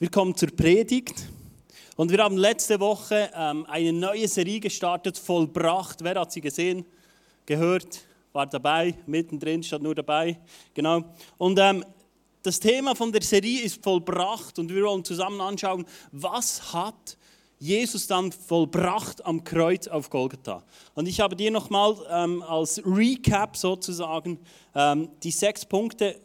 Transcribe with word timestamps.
Wir 0.00 0.10
kommen 0.10 0.34
zur 0.34 0.48
Predigt. 0.48 1.28
Und 1.94 2.10
wir 2.10 2.24
haben 2.24 2.38
letzte 2.38 2.80
Woche 2.80 3.30
ähm, 3.34 3.66
eine 3.66 3.92
neue 3.92 4.26
Serie 4.28 4.58
gestartet, 4.58 5.18
vollbracht. 5.18 6.02
Wer 6.02 6.18
hat 6.18 6.32
sie 6.32 6.40
gesehen, 6.40 6.86
gehört, 7.44 8.06
war 8.32 8.46
dabei, 8.46 8.94
mittendrin, 9.04 9.62
stand 9.62 9.82
nur 9.82 9.94
dabei. 9.94 10.40
Genau. 10.72 11.04
Und 11.36 11.58
ähm, 11.58 11.84
das 12.42 12.58
Thema 12.58 12.94
von 12.94 13.12
der 13.12 13.20
Serie 13.20 13.60
ist 13.60 13.84
vollbracht 13.84 14.58
und 14.58 14.74
wir 14.74 14.84
wollen 14.84 15.04
zusammen 15.04 15.42
anschauen, 15.42 15.84
was 16.12 16.72
hat 16.72 17.18
Jesus 17.58 18.06
dann 18.06 18.32
vollbracht 18.32 19.22
am 19.26 19.44
Kreuz 19.44 19.86
auf 19.86 20.08
Golgatha. 20.08 20.64
Und 20.94 21.08
ich 21.08 21.20
habe 21.20 21.36
dir 21.36 21.50
nochmal 21.50 21.94
ähm, 22.08 22.42
als 22.42 22.80
Recap 22.86 23.54
sozusagen 23.54 24.38
ähm, 24.74 25.10
die 25.22 25.30
sechs 25.30 25.66
Punkte 25.66 26.18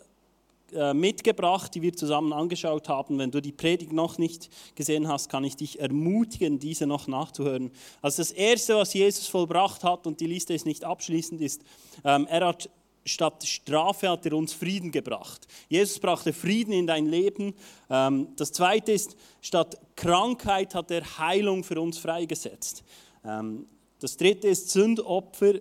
mitgebracht, 0.94 1.74
die 1.76 1.82
wir 1.82 1.94
zusammen 1.94 2.34
angeschaut 2.34 2.90
haben. 2.90 3.18
Wenn 3.20 3.32
du 3.32 3.42
die 3.42 3.52
Predigt 3.52 3.94
noch 3.94 4.18
nicht 4.18 4.50
gesehen 4.76 5.08
hast, 5.08 5.30
kann 5.30 5.44
ich 5.44 5.56
dich 5.56 5.80
ermutigen, 5.80 6.60
diese 6.60 6.88
noch 6.88 7.08
nachzuhören. 7.08 7.72
Also 8.02 8.22
das 8.22 8.32
Erste, 8.32 8.76
was 8.76 8.94
Jesus 8.94 9.28
vollbracht 9.28 9.84
hat, 9.84 10.08
und 10.08 10.20
die 10.20 10.28
Liste 10.28 10.54
ist 10.54 10.66
nicht 10.66 10.84
abschließend, 10.84 11.42
ist, 11.42 11.62
ähm, 12.04 12.28
er 12.30 12.48
hat 12.48 12.70
statt 13.06 13.46
Strafe 13.46 14.10
hat 14.10 14.26
er 14.26 14.34
uns 14.34 14.54
Frieden 14.54 14.92
gebracht. 14.92 15.48
Jesus 15.70 16.00
brachte 16.00 16.34
Frieden 16.34 16.74
in 16.74 16.88
dein 16.88 17.06
Leben. 17.06 17.54
Ähm, 17.90 18.30
das 18.36 18.52
Zweite 18.52 18.92
ist, 18.92 19.16
statt 19.42 19.80
Krankheit 19.96 20.76
hat 20.76 20.92
er 20.92 21.18
Heilung 21.20 21.64
für 21.64 21.80
uns 21.80 21.98
freigesetzt. 21.98 22.84
Ähm, 23.24 23.68
das 24.00 24.18
Dritte 24.18 24.48
ist 24.48 24.72
Sündopfer 24.72 25.54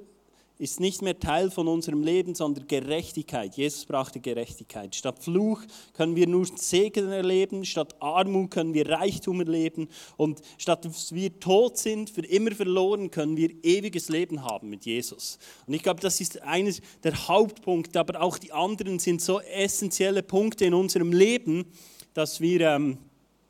ist 0.56 0.78
nicht 0.78 1.02
mehr 1.02 1.18
Teil 1.18 1.50
von 1.50 1.66
unserem 1.66 2.02
Leben, 2.02 2.36
sondern 2.36 2.68
Gerechtigkeit. 2.68 3.56
Jesus 3.56 3.84
brachte 3.86 4.20
Gerechtigkeit. 4.20 4.94
Statt 4.94 5.22
Fluch 5.22 5.60
können 5.94 6.14
wir 6.14 6.28
nur 6.28 6.46
Segen 6.46 7.10
erleben, 7.10 7.64
statt 7.64 7.96
Armut 8.00 8.52
können 8.52 8.72
wir 8.72 8.88
Reichtum 8.88 9.40
erleben 9.40 9.88
und 10.16 10.40
statt 10.56 10.84
dass 10.84 11.12
wir 11.12 11.40
tot 11.40 11.76
sind, 11.76 12.08
für 12.08 12.24
immer 12.24 12.52
verloren, 12.52 13.10
können 13.10 13.36
wir 13.36 13.50
ewiges 13.64 14.08
Leben 14.08 14.44
haben 14.44 14.70
mit 14.70 14.84
Jesus. 14.84 15.38
Und 15.66 15.74
ich 15.74 15.82
glaube, 15.82 16.00
das 16.00 16.20
ist 16.20 16.40
eines 16.42 16.80
der 17.02 17.28
Hauptpunkte, 17.28 17.98
aber 17.98 18.22
auch 18.22 18.38
die 18.38 18.52
anderen 18.52 19.00
sind 19.00 19.22
so 19.22 19.40
essentielle 19.40 20.22
Punkte 20.22 20.66
in 20.66 20.74
unserem 20.74 21.12
Leben, 21.12 21.64
dass 22.12 22.40
wir, 22.40 22.60
ähm, 22.60 22.98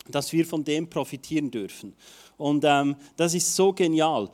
dass 0.08 0.32
wir 0.32 0.46
von 0.46 0.64
dem 0.64 0.88
profitieren 0.88 1.50
dürfen. 1.50 1.94
Und 2.38 2.64
ähm, 2.66 2.96
das 3.16 3.34
ist 3.34 3.54
so 3.54 3.74
genial 3.74 4.30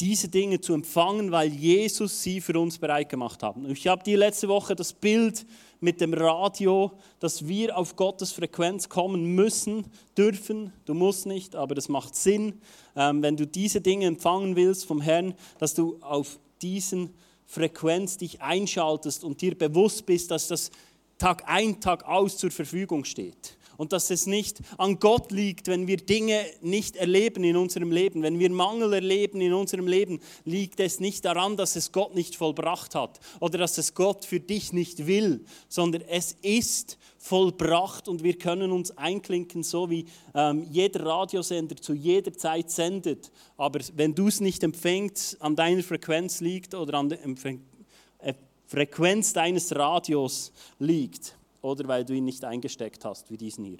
diese 0.00 0.28
Dinge 0.28 0.60
zu 0.60 0.72
empfangen, 0.72 1.30
weil 1.30 1.52
Jesus 1.52 2.22
sie 2.22 2.40
für 2.40 2.58
uns 2.58 2.78
bereit 2.78 3.08
gemacht 3.08 3.42
hat. 3.42 3.56
Ich 3.68 3.86
habe 3.86 4.02
die 4.02 4.16
letzte 4.16 4.48
Woche 4.48 4.74
das 4.74 4.92
Bild 4.92 5.46
mit 5.80 6.00
dem 6.00 6.14
Radio, 6.14 6.92
dass 7.18 7.46
wir 7.46 7.76
auf 7.76 7.96
Gottes 7.96 8.32
Frequenz 8.32 8.88
kommen 8.88 9.34
müssen, 9.34 9.84
dürfen. 10.16 10.72
Du 10.86 10.94
musst 10.94 11.26
nicht, 11.26 11.54
aber 11.54 11.74
das 11.74 11.88
macht 11.88 12.16
Sinn, 12.16 12.60
ähm, 12.96 13.22
wenn 13.22 13.36
du 13.36 13.46
diese 13.46 13.80
Dinge 13.80 14.06
empfangen 14.06 14.56
willst 14.56 14.86
vom 14.86 15.00
Herrn, 15.00 15.34
dass 15.58 15.74
du 15.74 15.98
auf 16.00 16.38
diesen 16.62 17.14
Frequenz 17.46 18.16
dich 18.16 18.40
einschaltest 18.40 19.24
und 19.24 19.40
dir 19.40 19.56
bewusst 19.56 20.06
bist, 20.06 20.30
dass 20.30 20.48
das 20.48 20.70
Tag 21.18 21.42
ein, 21.46 21.80
Tag 21.80 22.04
aus 22.04 22.38
zur 22.38 22.50
Verfügung 22.50 23.04
steht 23.04 23.58
und 23.80 23.94
dass 23.94 24.10
es 24.10 24.26
nicht 24.26 24.58
an 24.76 24.98
Gott 24.98 25.32
liegt, 25.32 25.66
wenn 25.66 25.86
wir 25.86 25.96
Dinge 25.96 26.44
nicht 26.60 26.96
erleben 26.96 27.42
in 27.44 27.56
unserem 27.56 27.90
Leben. 27.90 28.22
Wenn 28.22 28.38
wir 28.38 28.50
Mangel 28.50 28.92
erleben 28.92 29.40
in 29.40 29.54
unserem 29.54 29.86
Leben, 29.86 30.20
liegt 30.44 30.80
es 30.80 31.00
nicht 31.00 31.24
daran, 31.24 31.56
dass 31.56 31.76
es 31.76 31.90
Gott 31.90 32.14
nicht 32.14 32.36
vollbracht 32.36 32.94
hat 32.94 33.20
oder 33.40 33.56
dass 33.56 33.78
es 33.78 33.94
Gott 33.94 34.26
für 34.26 34.38
dich 34.38 34.74
nicht 34.74 35.06
will, 35.06 35.46
sondern 35.70 36.02
es 36.02 36.36
ist 36.42 36.98
vollbracht 37.16 38.06
und 38.06 38.22
wir 38.22 38.36
können 38.36 38.70
uns 38.70 38.90
einklinken, 38.98 39.62
so 39.62 39.88
wie 39.88 40.04
ähm, 40.34 40.66
jeder 40.70 41.06
Radiosender 41.06 41.76
zu 41.76 41.94
jeder 41.94 42.34
Zeit 42.34 42.70
sendet. 42.70 43.32
Aber 43.56 43.80
wenn 43.94 44.14
du 44.14 44.28
es 44.28 44.42
nicht 44.42 44.62
empfängst, 44.62 45.40
an 45.40 45.56
deiner 45.56 45.82
Frequenz 45.82 46.42
liegt 46.42 46.74
oder 46.74 46.98
an 46.98 47.08
der 47.08 47.18
äh, 47.24 48.34
Frequenz 48.66 49.32
deines 49.32 49.74
Radios 49.74 50.52
liegt, 50.78 51.39
oder 51.62 51.86
weil 51.88 52.04
du 52.04 52.14
ihn 52.14 52.24
nicht 52.24 52.44
eingesteckt 52.44 53.04
hast, 53.04 53.30
wie 53.30 53.36
diesen 53.36 53.64
hier. 53.64 53.78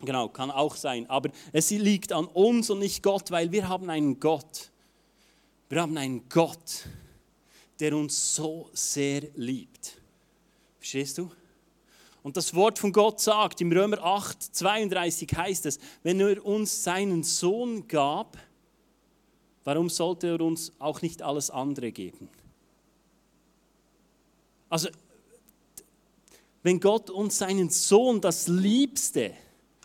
Genau, 0.00 0.28
kann 0.28 0.50
auch 0.50 0.76
sein. 0.76 1.08
Aber 1.08 1.30
es 1.52 1.70
liegt 1.70 2.12
an 2.12 2.26
uns 2.26 2.70
und 2.70 2.80
nicht 2.80 3.02
Gott, 3.02 3.30
weil 3.30 3.52
wir 3.52 3.68
haben 3.68 3.88
einen 3.90 4.20
Gott. 4.20 4.70
Wir 5.68 5.80
haben 5.80 5.96
einen 5.96 6.28
Gott, 6.28 6.86
der 7.80 7.96
uns 7.96 8.34
so 8.34 8.70
sehr 8.72 9.22
liebt. 9.34 10.00
Verstehst 10.78 11.18
du? 11.18 11.30
Und 12.22 12.36
das 12.36 12.54
Wort 12.54 12.78
von 12.78 12.92
Gott 12.92 13.20
sagt, 13.20 13.60
im 13.60 13.70
Römer 13.70 14.02
8, 14.02 14.42
32 14.56 15.28
heißt 15.36 15.66
es, 15.66 15.78
wenn 16.02 16.20
er 16.20 16.44
uns 16.44 16.82
seinen 16.82 17.22
Sohn 17.22 17.86
gab, 17.86 18.38
warum 19.64 19.90
sollte 19.90 20.28
er 20.28 20.40
uns 20.40 20.72
auch 20.78 21.02
nicht 21.02 21.22
alles 21.22 21.50
andere 21.50 21.92
geben? 21.92 22.28
Also 24.70 24.88
wenn 26.64 26.80
Gott 26.80 27.10
uns 27.10 27.38
seinen 27.38 27.68
Sohn, 27.68 28.20
das 28.20 28.48
Liebste, 28.48 29.32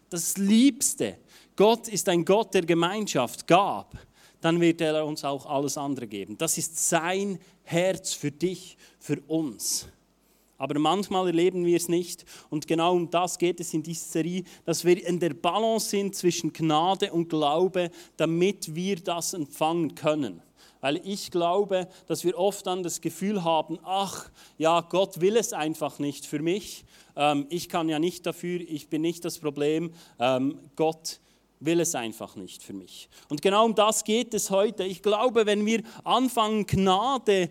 das 0.09 0.37
Liebste, 0.37 1.17
Gott 1.55 1.89
ist 1.89 2.07
ein 2.07 2.23
Gott 2.23 2.53
der 2.53 2.65
Gemeinschaft, 2.65 3.45
gab, 3.45 3.97
dann 4.39 4.61
wird 4.61 4.79
er 4.79 5.05
uns 5.05 5.25
auch 5.25 5.45
alles 5.45 5.77
andere 5.77 6.07
geben. 6.07 6.37
Das 6.37 6.57
ist 6.57 6.89
sein 6.89 7.37
Herz 7.63 8.13
für 8.13 8.31
dich, 8.31 8.77
für 8.97 9.19
uns. 9.27 9.87
Aber 10.57 10.79
manchmal 10.79 11.27
erleben 11.27 11.65
wir 11.65 11.75
es 11.75 11.89
nicht. 11.89 12.23
Und 12.49 12.65
genau 12.65 12.95
um 12.95 13.09
das 13.09 13.37
geht 13.37 13.59
es 13.59 13.73
in 13.73 13.83
dieser 13.83 14.05
Serie, 14.05 14.43
dass 14.63 14.85
wir 14.85 15.05
in 15.05 15.19
der 15.19 15.33
Balance 15.33 15.89
sind 15.89 16.15
zwischen 16.15 16.53
Gnade 16.53 17.11
und 17.11 17.27
Glaube, 17.27 17.91
damit 18.15 18.73
wir 18.73 18.95
das 18.95 19.33
empfangen 19.33 19.95
können. 19.95 20.41
Weil 20.81 21.01
ich 21.05 21.31
glaube, 21.31 21.87
dass 22.07 22.23
wir 22.23 22.37
oft 22.37 22.65
dann 22.65 22.83
das 22.83 23.01
Gefühl 23.01 23.43
haben, 23.43 23.79
ach 23.83 24.29
ja, 24.57 24.81
Gott 24.81 25.19
will 25.19 25.35
es 25.35 25.53
einfach 25.53 25.99
nicht 25.99 26.25
für 26.25 26.39
mich. 26.39 26.85
Ähm, 27.15 27.45
ich 27.49 27.67
kann 27.69 27.89
ja 27.89 27.99
nicht 27.99 28.25
dafür, 28.25 28.61
ich 28.61 28.87
bin 28.87 29.01
nicht 29.01 29.25
das 29.25 29.39
Problem. 29.39 29.93
Ähm, 30.19 30.59
Gott 30.75 31.19
will 31.59 31.81
es 31.81 31.95
einfach 31.95 32.35
nicht 32.35 32.63
für 32.63 32.73
mich. 32.73 33.09
Und 33.27 33.41
genau 33.41 33.65
um 33.65 33.75
das 33.75 34.03
geht 34.03 34.33
es 34.33 34.49
heute. 34.49 34.85
Ich 34.85 35.01
glaube, 35.01 35.45
wenn 35.45 35.65
wir 35.65 35.83
anfangen, 36.03 36.65
Gnade 36.65 37.49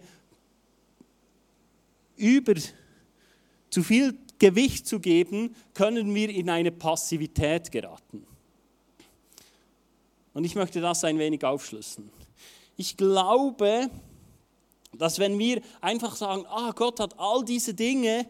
über 2.16 2.54
zu 3.70 3.82
viel 3.82 4.18
Gewicht 4.38 4.86
zu 4.86 5.00
geben, 5.00 5.54
können 5.74 6.14
wir 6.14 6.30
in 6.30 6.48
eine 6.48 6.72
Passivität 6.72 7.70
geraten. 7.70 8.26
Und 10.32 10.44
ich 10.44 10.54
möchte 10.54 10.80
das 10.80 11.04
ein 11.04 11.18
wenig 11.18 11.44
aufschlüsseln. 11.44 12.10
Ich 12.80 12.96
glaube, 12.96 13.90
dass 14.92 15.18
wenn 15.18 15.36
wir 15.36 15.60
einfach 15.80 16.14
sagen, 16.14 16.46
ah, 16.46 16.70
Gott 16.70 17.00
hat 17.00 17.18
all 17.18 17.44
diese 17.44 17.74
Dinge, 17.74 18.24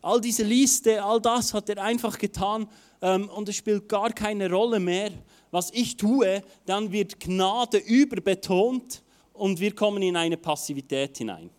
all 0.00 0.20
diese 0.20 0.44
Liste, 0.44 1.02
all 1.02 1.20
das 1.20 1.52
hat 1.52 1.68
er 1.68 1.82
einfach 1.82 2.18
getan 2.18 2.68
ähm, 3.00 3.28
und 3.28 3.48
es 3.48 3.56
spielt 3.56 3.88
gar 3.88 4.12
keine 4.12 4.48
Rolle 4.48 4.78
mehr, 4.78 5.10
was 5.50 5.72
ich 5.72 5.96
tue, 5.96 6.44
dann 6.66 6.92
wird 6.92 7.18
Gnade 7.18 7.78
überbetont 7.78 9.02
und 9.32 9.58
wir 9.58 9.74
kommen 9.74 10.02
in 10.04 10.16
eine 10.16 10.36
Passivität 10.36 11.18
hinein. 11.18 11.50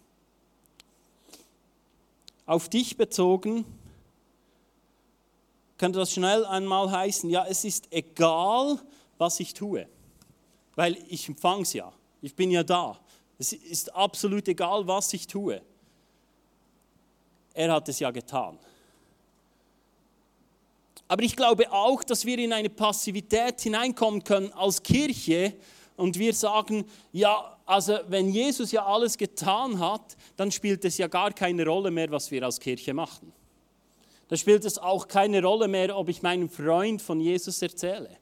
Auf 2.45 2.69
dich 2.69 2.95
bezogen 2.95 3.65
könnte 5.77 5.99
das 5.99 6.13
schnell 6.13 6.45
einmal 6.45 6.89
heißen, 6.89 7.29
ja, 7.29 7.45
es 7.45 7.65
ist 7.65 7.91
egal, 7.91 8.79
was 9.17 9.41
ich 9.41 9.53
tue 9.53 9.85
weil 10.75 10.97
ich 11.07 11.27
empfange 11.27 11.63
es 11.63 11.73
ja. 11.73 11.91
Ich 12.21 12.35
bin 12.35 12.51
ja 12.51 12.63
da. 12.63 12.99
Es 13.37 13.53
ist 13.53 13.93
absolut 13.93 14.47
egal, 14.47 14.87
was 14.87 15.13
ich 15.13 15.27
tue. 15.27 15.61
Er 17.53 17.71
hat 17.71 17.89
es 17.89 17.99
ja 17.99 18.11
getan. 18.11 18.57
Aber 21.07 21.23
ich 21.23 21.35
glaube 21.35 21.71
auch, 21.71 22.03
dass 22.03 22.25
wir 22.25 22.39
in 22.39 22.53
eine 22.53 22.69
Passivität 22.69 23.61
hineinkommen 23.61 24.23
können 24.23 24.51
als 24.53 24.81
Kirche 24.81 25.53
und 25.95 26.17
wir 26.17 26.33
sagen, 26.33 26.85
ja, 27.11 27.57
also 27.65 27.99
wenn 28.07 28.29
Jesus 28.29 28.71
ja 28.71 28.85
alles 28.85 29.17
getan 29.17 29.79
hat, 29.79 30.17
dann 30.37 30.51
spielt 30.51 30.83
es 30.85 30.97
ja 30.97 31.07
gar 31.07 31.31
keine 31.31 31.65
Rolle 31.65 31.91
mehr, 31.91 32.09
was 32.09 32.31
wir 32.31 32.43
als 32.43 32.59
Kirche 32.59 32.93
machen. 32.93 33.31
Da 34.27 34.37
spielt 34.37 34.65
es 34.65 34.79
auch 34.79 35.07
keine 35.07 35.43
Rolle 35.43 35.67
mehr, 35.67 35.95
ob 35.95 36.09
ich 36.09 36.21
meinem 36.21 36.49
Freund 36.49 37.01
von 37.01 37.19
Jesus 37.19 37.61
erzähle, 37.61 38.17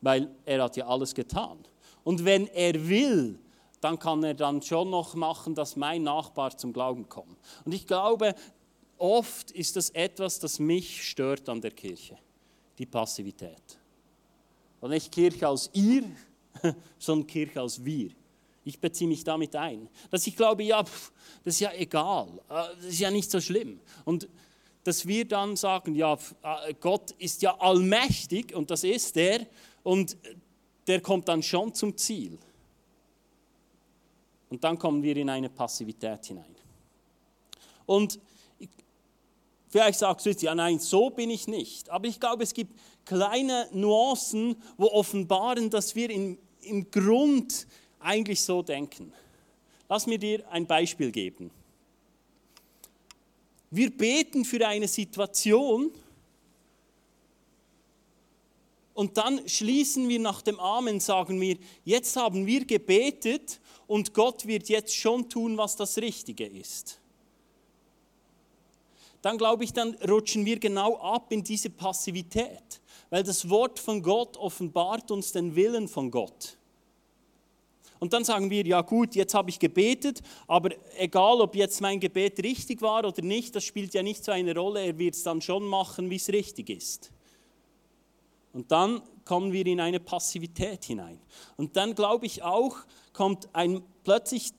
weil 0.00 0.30
er 0.46 0.62
hat 0.62 0.76
ja 0.76 0.86
alles 0.86 1.14
getan. 1.14 1.58
Und 2.04 2.24
wenn 2.24 2.46
er 2.48 2.88
will, 2.88 3.38
dann 3.80 3.98
kann 3.98 4.22
er 4.22 4.34
dann 4.34 4.62
schon 4.62 4.90
noch 4.90 5.14
machen, 5.14 5.54
dass 5.54 5.76
mein 5.76 6.04
Nachbar 6.04 6.56
zum 6.56 6.72
Glauben 6.72 7.08
kommt. 7.08 7.36
Und 7.64 7.72
ich 7.72 7.86
glaube, 7.86 8.34
oft 8.96 9.50
ist 9.50 9.76
das 9.76 9.90
etwas, 9.90 10.38
das 10.38 10.58
mich 10.58 11.08
stört 11.08 11.48
an 11.48 11.60
der 11.60 11.72
Kirche, 11.72 12.16
die 12.78 12.86
Passivität. 12.86 13.78
Und 14.80 14.90
nicht 14.90 15.10
Kirche 15.10 15.48
als 15.48 15.70
ihr, 15.72 16.04
sondern 16.98 17.26
Kirche 17.26 17.60
als 17.60 17.84
wir. 17.84 18.10
Ich 18.64 18.78
beziehe 18.78 19.08
mich 19.08 19.24
damit 19.24 19.56
ein. 19.56 19.88
Dass 20.10 20.26
ich 20.26 20.36
glaube, 20.36 20.62
ja, 20.62 20.82
das 20.82 21.54
ist 21.54 21.60
ja 21.60 21.72
egal, 21.72 22.28
äh, 22.48 22.76
das 22.76 22.84
ist 22.86 23.00
ja 23.00 23.10
nicht 23.10 23.30
so 23.30 23.40
schlimm. 23.40 23.80
Und 24.04 24.28
dass 24.84 25.06
wir 25.06 25.26
dann 25.26 25.56
sagen, 25.56 25.94
ja, 25.94 26.14
äh, 26.14 26.74
Gott 26.80 27.12
ist 27.12 27.42
ja 27.42 27.58
allmächtig 27.58 28.54
und 28.54 28.70
das 28.70 28.84
ist 28.84 29.16
er 29.16 29.46
und 29.82 30.16
der 30.86 31.00
kommt 31.00 31.28
dann 31.28 31.42
schon 31.42 31.74
zum 31.74 31.96
Ziel. 31.96 32.38
Und 34.50 34.62
dann 34.64 34.78
kommen 34.78 35.02
wir 35.02 35.16
in 35.16 35.30
eine 35.30 35.48
Passivität 35.48 36.26
hinein. 36.26 36.54
Und 37.86 38.18
vielleicht 39.68 39.98
sagst 39.98 40.26
du 40.26 40.30
jetzt, 40.30 40.42
ja 40.42 40.54
nein, 40.54 40.78
so 40.78 41.10
bin 41.10 41.30
ich 41.30 41.48
nicht. 41.48 41.88
Aber 41.88 42.06
ich 42.06 42.20
glaube, 42.20 42.42
es 42.42 42.52
gibt 42.52 42.78
kleine 43.04 43.68
Nuancen, 43.72 44.56
wo 44.76 44.88
offenbaren, 44.88 45.70
dass 45.70 45.94
wir 45.94 46.10
in, 46.10 46.38
im 46.60 46.90
Grund 46.90 47.66
eigentlich 47.98 48.42
so 48.42 48.62
denken. 48.62 49.12
Lass 49.88 50.06
mir 50.06 50.18
dir 50.18 50.46
ein 50.50 50.66
Beispiel 50.66 51.10
geben. 51.10 51.50
Wir 53.70 53.90
beten 53.90 54.44
für 54.44 54.66
eine 54.66 54.86
Situation 54.86 55.92
und 58.94 59.16
dann 59.16 59.48
schließen 59.48 60.08
wir 60.08 60.20
nach 60.20 60.42
dem 60.42 60.60
Amen, 60.60 61.00
sagen 61.00 61.40
wir, 61.40 61.56
jetzt 61.84 62.16
haben 62.16 62.46
wir 62.46 62.64
gebetet 62.64 63.60
und 63.86 64.12
Gott 64.12 64.46
wird 64.46 64.68
jetzt 64.68 64.94
schon 64.94 65.28
tun, 65.28 65.56
was 65.56 65.76
das 65.76 65.96
Richtige 65.98 66.46
ist. 66.46 67.00
Dann 69.22 69.38
glaube 69.38 69.64
ich, 69.64 69.72
dann 69.72 69.94
rutschen 70.08 70.44
wir 70.44 70.58
genau 70.58 70.96
ab 70.98 71.32
in 71.32 71.44
diese 71.44 71.70
Passivität, 71.70 72.80
weil 73.08 73.22
das 73.22 73.48
Wort 73.48 73.78
von 73.78 74.02
Gott 74.02 74.36
offenbart 74.36 75.10
uns 75.10 75.32
den 75.32 75.54
Willen 75.54 75.88
von 75.88 76.10
Gott. 76.10 76.58
Und 78.00 78.12
dann 78.12 78.24
sagen 78.24 78.50
wir, 78.50 78.66
ja 78.66 78.80
gut, 78.80 79.14
jetzt 79.14 79.32
habe 79.32 79.48
ich 79.48 79.60
gebetet, 79.60 80.22
aber 80.48 80.70
egal, 80.98 81.40
ob 81.40 81.54
jetzt 81.54 81.80
mein 81.80 82.00
Gebet 82.00 82.42
richtig 82.42 82.82
war 82.82 83.06
oder 83.06 83.22
nicht, 83.22 83.54
das 83.54 83.62
spielt 83.62 83.94
ja 83.94 84.02
nicht 84.02 84.24
so 84.24 84.32
eine 84.32 84.56
Rolle, 84.56 84.84
er 84.84 84.98
wird 84.98 85.14
es 85.14 85.22
dann 85.22 85.40
schon 85.40 85.64
machen, 85.64 86.10
wie 86.10 86.16
es 86.16 86.28
richtig 86.28 86.68
ist. 86.68 87.12
Und 88.52 88.70
dann 88.70 89.02
kommen 89.24 89.52
wir 89.52 89.66
in 89.66 89.80
eine 89.80 90.00
Passivität 90.00 90.84
hinein. 90.84 91.18
Und 91.56 91.76
dann 91.76 91.94
glaube 91.94 92.26
ich 92.26 92.42
auch, 92.42 92.76
kommt 93.12 93.54
ein 93.54 93.82
plötzlich 94.04 94.52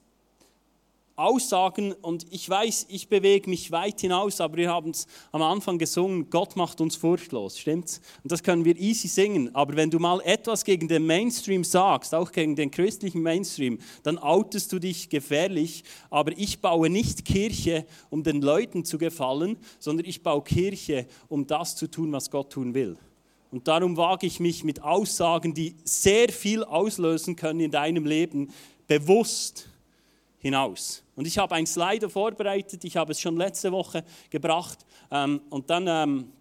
Aussagen 1.16 1.94
und 1.94 2.26
ich 2.32 2.50
weiß, 2.50 2.88
ich 2.90 3.08
bewege 3.08 3.48
mich 3.48 3.72
weit 3.72 4.02
hinaus, 4.02 4.42
aber 4.42 4.58
wir 4.58 4.72
haben 4.72 4.90
es 4.90 5.06
am 5.32 5.44
Anfang 5.44 5.78
gesungen, 5.78 6.32
Gott 6.32 6.56
macht 6.56 6.82
uns 6.82 6.96
furchtlos, 6.96 7.60
stimmt's? 7.60 8.02
Und 8.24 8.32
das 8.32 8.42
können 8.42 8.66
wir 8.66 8.76
easy 8.78 9.08
singen, 9.08 9.54
aber 9.54 9.76
wenn 9.76 9.92
du 9.92 10.00
mal 10.00 10.22
etwas 10.22 10.66
gegen 10.66 10.88
den 10.88 11.06
Mainstream 11.06 11.64
sagst, 11.64 12.16
auch 12.16 12.32
gegen 12.32 12.56
den 12.56 12.72
christlichen 12.72 13.22
Mainstream, 13.22 13.78
dann 14.02 14.18
outest 14.18 14.72
du 14.72 14.80
dich 14.80 15.08
gefährlich, 15.08 15.84
aber 16.10 16.32
ich 16.36 16.62
baue 16.62 16.90
nicht 16.90 17.26
Kirche, 17.26 17.86
um 18.10 18.24
den 18.24 18.42
Leuten 18.42 18.84
zu 18.84 18.98
gefallen, 18.98 19.58
sondern 19.78 20.08
ich 20.08 20.24
baue 20.24 20.44
Kirche, 20.44 21.06
um 21.28 21.46
das 21.46 21.76
zu 21.76 21.92
tun, 21.92 22.12
was 22.12 22.32
Gott 22.32 22.52
tun 22.52 22.74
will. 22.74 22.98
Und 23.54 23.68
darum 23.68 23.98
wage 23.98 24.26
ich 24.26 24.40
mich 24.40 24.64
mit 24.64 24.82
Aussagen, 24.82 25.54
die 25.54 25.76
sehr 25.84 26.30
viel 26.30 26.64
auslösen 26.64 27.36
können 27.36 27.60
in 27.60 27.70
deinem 27.70 28.04
Leben, 28.04 28.52
bewusst 28.88 29.70
hinaus. 30.40 31.04
Und 31.16 31.28
ich 31.28 31.38
habe 31.38 31.54
ein 31.54 31.68
Slider 31.68 32.10
vorbereitet, 32.10 32.84
ich 32.84 32.98
habe 32.98 33.12
es 33.12 33.20
schon 33.20 33.38
letzte 33.38 33.72
Woche 33.72 34.04
gebracht 34.32 34.80
ähm, 35.12 35.40
und 35.52 35.70
dann 35.70 35.86
ähm, 35.88 36.32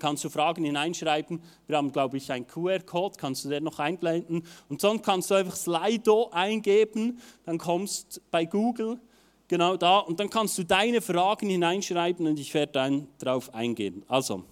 kannst 0.00 0.24
du 0.24 0.30
Fragen 0.30 0.64
hineinschreiben. 0.64 1.40
Wir 1.68 1.76
haben, 1.76 1.92
glaube 1.92 2.16
ich, 2.16 2.32
einen 2.32 2.48
QR-Code, 2.48 3.14
kannst 3.20 3.44
du 3.44 3.50
den 3.50 3.62
noch 3.62 3.78
einblenden. 3.78 4.42
Und 4.68 4.80
sonst 4.80 5.04
kannst 5.04 5.30
du 5.30 5.36
einfach 5.36 5.54
Slido 5.54 6.30
eingeben, 6.32 7.20
dann 7.46 7.58
kommst 7.58 8.16
du 8.16 8.20
bei 8.32 8.46
Google 8.46 8.98
genau 9.46 9.76
da 9.76 10.00
und 10.00 10.18
dann 10.18 10.28
kannst 10.28 10.58
du 10.58 10.64
deine 10.64 11.02
Fragen 11.02 11.50
hineinschreiben 11.50 12.26
und 12.26 12.40
ich 12.40 12.52
werde 12.52 12.72
dann 12.72 13.06
darauf 13.20 13.54
eingehen. 13.54 14.04
Also, 14.08 14.42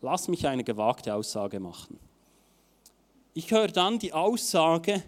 lass 0.00 0.28
mich 0.28 0.46
eine 0.46 0.64
gewagte 0.64 1.14
Aussage 1.14 1.60
machen. 1.60 1.98
Ich 3.34 3.50
höre 3.50 3.68
dann 3.68 3.98
die 3.98 4.12
Aussage, 4.12 5.02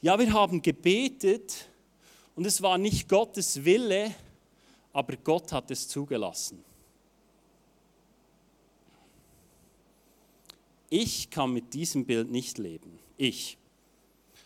ja, 0.00 0.18
wir 0.18 0.32
haben 0.32 0.62
gebetet, 0.62 1.68
und 2.34 2.46
es 2.46 2.62
war 2.62 2.78
nicht 2.78 3.08
Gottes 3.08 3.64
Wille, 3.64 4.14
aber 4.92 5.16
Gott 5.16 5.52
hat 5.52 5.70
es 5.70 5.88
zugelassen. 5.88 6.64
Ich 10.88 11.30
kann 11.30 11.52
mit 11.52 11.72
diesem 11.72 12.04
Bild 12.04 12.30
nicht 12.30 12.58
leben. 12.58 12.98
Ich. 13.16 13.56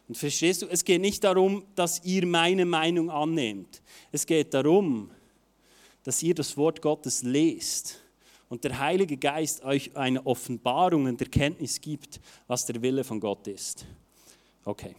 Und 0.09 0.17
verstehst 0.17 0.63
du, 0.63 0.67
es 0.67 0.85
geht 0.85 1.01
nicht 1.01 1.25
darum, 1.25 1.65
dass 1.75 2.05
ihr 2.05 2.25
meine 2.27 2.65
Meinung 2.65 3.11
annehmt. 3.11 3.83
Es 4.13 4.27
geht 4.27 4.55
darum, 4.55 5.11
dass 6.05 6.23
ihr 6.23 6.35
das 6.35 6.57
Wort 6.57 6.81
Gottes 6.81 7.23
lest 7.23 8.01
und 8.49 8.65
der 8.65 8.79
Heilige 8.79 9.17
Geist 9.17 9.65
euch 9.65 9.97
eine 9.97 10.25
Offenbarung 10.25 11.07
und 11.07 11.21
Erkenntnis 11.21 11.81
gibt, 11.81 12.21
was 12.47 12.67
der 12.67 12.81
Wille 12.83 13.05
von 13.05 13.21
Gott 13.21 13.47
ist. 13.49 13.87
Okay. 14.65 14.95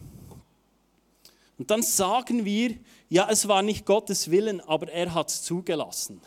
Und 1.58 1.70
dann 1.70 1.82
sagen 1.82 2.44
wir, 2.44 2.76
ja, 3.08 3.28
es 3.30 3.48
war 3.48 3.62
nicht 3.62 3.84
Gottes 3.84 4.30
Willen, 4.30 4.60
aber 4.60 4.88
er 4.90 5.12
hat 5.12 5.28
es 5.28 5.42
zugelassen. 5.42 6.20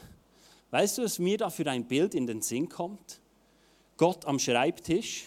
Weißt 0.72 0.98
du, 0.98 1.04
was 1.04 1.20
mir 1.20 1.38
da 1.38 1.50
für 1.50 1.70
ein 1.70 1.86
Bild 1.86 2.16
in 2.16 2.28
den 2.28 2.42
Sinn 2.42 2.68
kommt? 2.68 3.20
Gott 3.98 4.26
am 4.26 4.40
Schreibtisch 4.40 5.26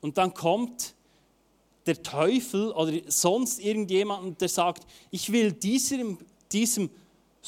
und 0.00 0.16
dann 0.16 0.32
kommt 0.32 0.94
der 1.86 2.02
Teufel 2.02 2.72
oder 2.72 2.92
sonst 3.08 3.60
irgendjemand, 3.60 4.40
der 4.40 4.48
sagt, 4.48 4.86
ich 5.10 5.30
will 5.30 5.52
diesem, 5.52 6.18
diesem 6.50 6.90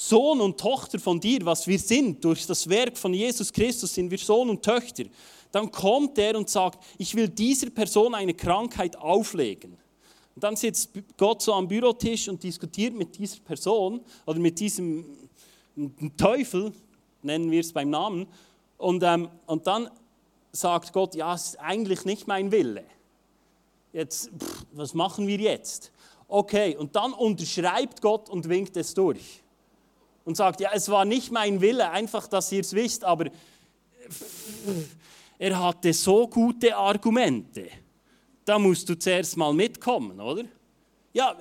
Sohn 0.01 0.41
und 0.41 0.61
Tochter 0.61 1.01
von 1.01 1.19
dir, 1.19 1.45
was 1.45 1.67
wir 1.67 1.77
sind, 1.77 2.25
durch 2.25 2.47
das 2.47 2.69
Werk 2.69 2.97
von 2.97 3.13
Jesus 3.13 3.53
Christus 3.53 3.93
sind 3.93 4.13
wir 4.13 4.19
Sohn 4.19 4.49
und 4.49 4.63
Töchter, 4.63 5.03
dann 5.51 5.73
kommt 5.73 6.17
er 6.19 6.39
und 6.39 6.49
sagt, 6.49 6.85
ich 6.99 7.17
will 7.17 7.29
dieser 7.29 7.69
Person 7.71 8.15
eine 8.15 8.33
Krankheit 8.33 8.95
auflegen. 8.95 9.77
Und 10.37 10.45
dann 10.45 10.55
sitzt 10.55 10.91
Gott 11.17 11.43
so 11.43 11.53
am 11.53 11.67
Bürotisch 11.67 12.29
und 12.29 12.41
diskutiert 12.41 12.95
mit 12.95 13.19
dieser 13.19 13.41
Person 13.41 14.01
oder 14.25 14.39
mit 14.39 14.61
diesem 14.61 15.05
Teufel, 16.17 16.73
nennen 17.23 17.51
wir 17.51 17.61
es 17.61 17.73
beim 17.73 17.91
Namen, 17.91 18.29
und, 18.77 19.03
ähm, 19.03 19.29
und 19.47 19.67
dann 19.67 19.91
sagt 20.53 20.93
Gott, 20.93 21.17
ja, 21.17 21.35
es 21.35 21.49
ist 21.49 21.57
eigentlich 21.57 22.05
nicht 22.05 22.29
mein 22.29 22.53
Wille. 22.53 22.85
Jetzt, 23.93 24.31
pff, 24.39 24.65
was 24.75 24.95
machen 24.95 25.27
wir 25.27 25.39
jetzt? 25.39 25.91
Okay, 26.29 26.77
und 26.77 26.95
dann 26.95 27.13
unterschreibt 27.13 28.01
Gott 28.01 28.31
und 28.31 28.49
winkt 28.49 28.77
es 28.77 28.95
durch. 28.95 29.43
Und 30.29 30.37
sagt, 30.37 30.61
ja, 30.61 30.71
es 30.75 30.89
war 30.91 31.05
nicht 31.05 31.33
mein 31.33 31.61
Wille, 31.61 31.91
einfach, 31.91 32.29
dass 32.29 32.53
ihr 32.53 32.61
es 32.61 32.75
wisst, 32.75 33.03
aber 33.03 33.31
er 35.39 35.59
hatte 35.59 35.93
so 35.93 36.29
gute 36.29 36.77
Argumente 36.77 37.69
da 38.49 38.59
musst 38.59 38.89
du 38.89 38.99
zuerst 38.99 39.37
mal 39.37 39.53
mitkommen, 39.53 40.19
oder? 40.21 40.45
Ja, 41.13 41.37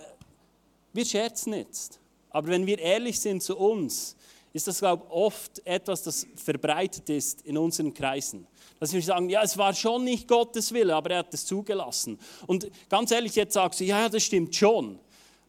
wir 0.91 1.05
scherzen 1.05 1.53
jetzt. 1.53 1.99
Aber 2.29 2.49
wenn 2.49 2.67
wir 2.67 2.79
ehrlich 2.79 3.19
sind 3.19 3.41
zu 3.41 3.57
uns, 3.57 4.15
ist 4.51 4.67
das, 4.67 4.79
glaube 4.79 5.03
ich, 5.05 5.11
oft 5.11 5.65
etwas, 5.65 6.03
das 6.03 6.27
verbreitet 6.35 7.09
ist 7.09 7.43
in 7.43 7.57
unseren 7.57 7.93
Kreisen. 7.93 8.45
Dass 8.79 8.91
wir 8.91 9.01
sagen, 9.01 9.29
ja, 9.29 9.41
es 9.41 9.57
war 9.57 9.73
schon 9.73 10.03
nicht 10.03 10.27
Gottes 10.27 10.73
Wille, 10.73 10.93
aber 10.95 11.11
er 11.11 11.19
hat 11.19 11.33
es 11.33 11.45
zugelassen. 11.45 12.19
Und 12.45 12.69
ganz 12.89 13.11
ehrlich, 13.11 13.35
jetzt 13.35 13.53
sagst 13.53 13.79
du, 13.79 13.85
ja, 13.85 14.09
das 14.09 14.23
stimmt 14.23 14.53
schon. 14.53 14.99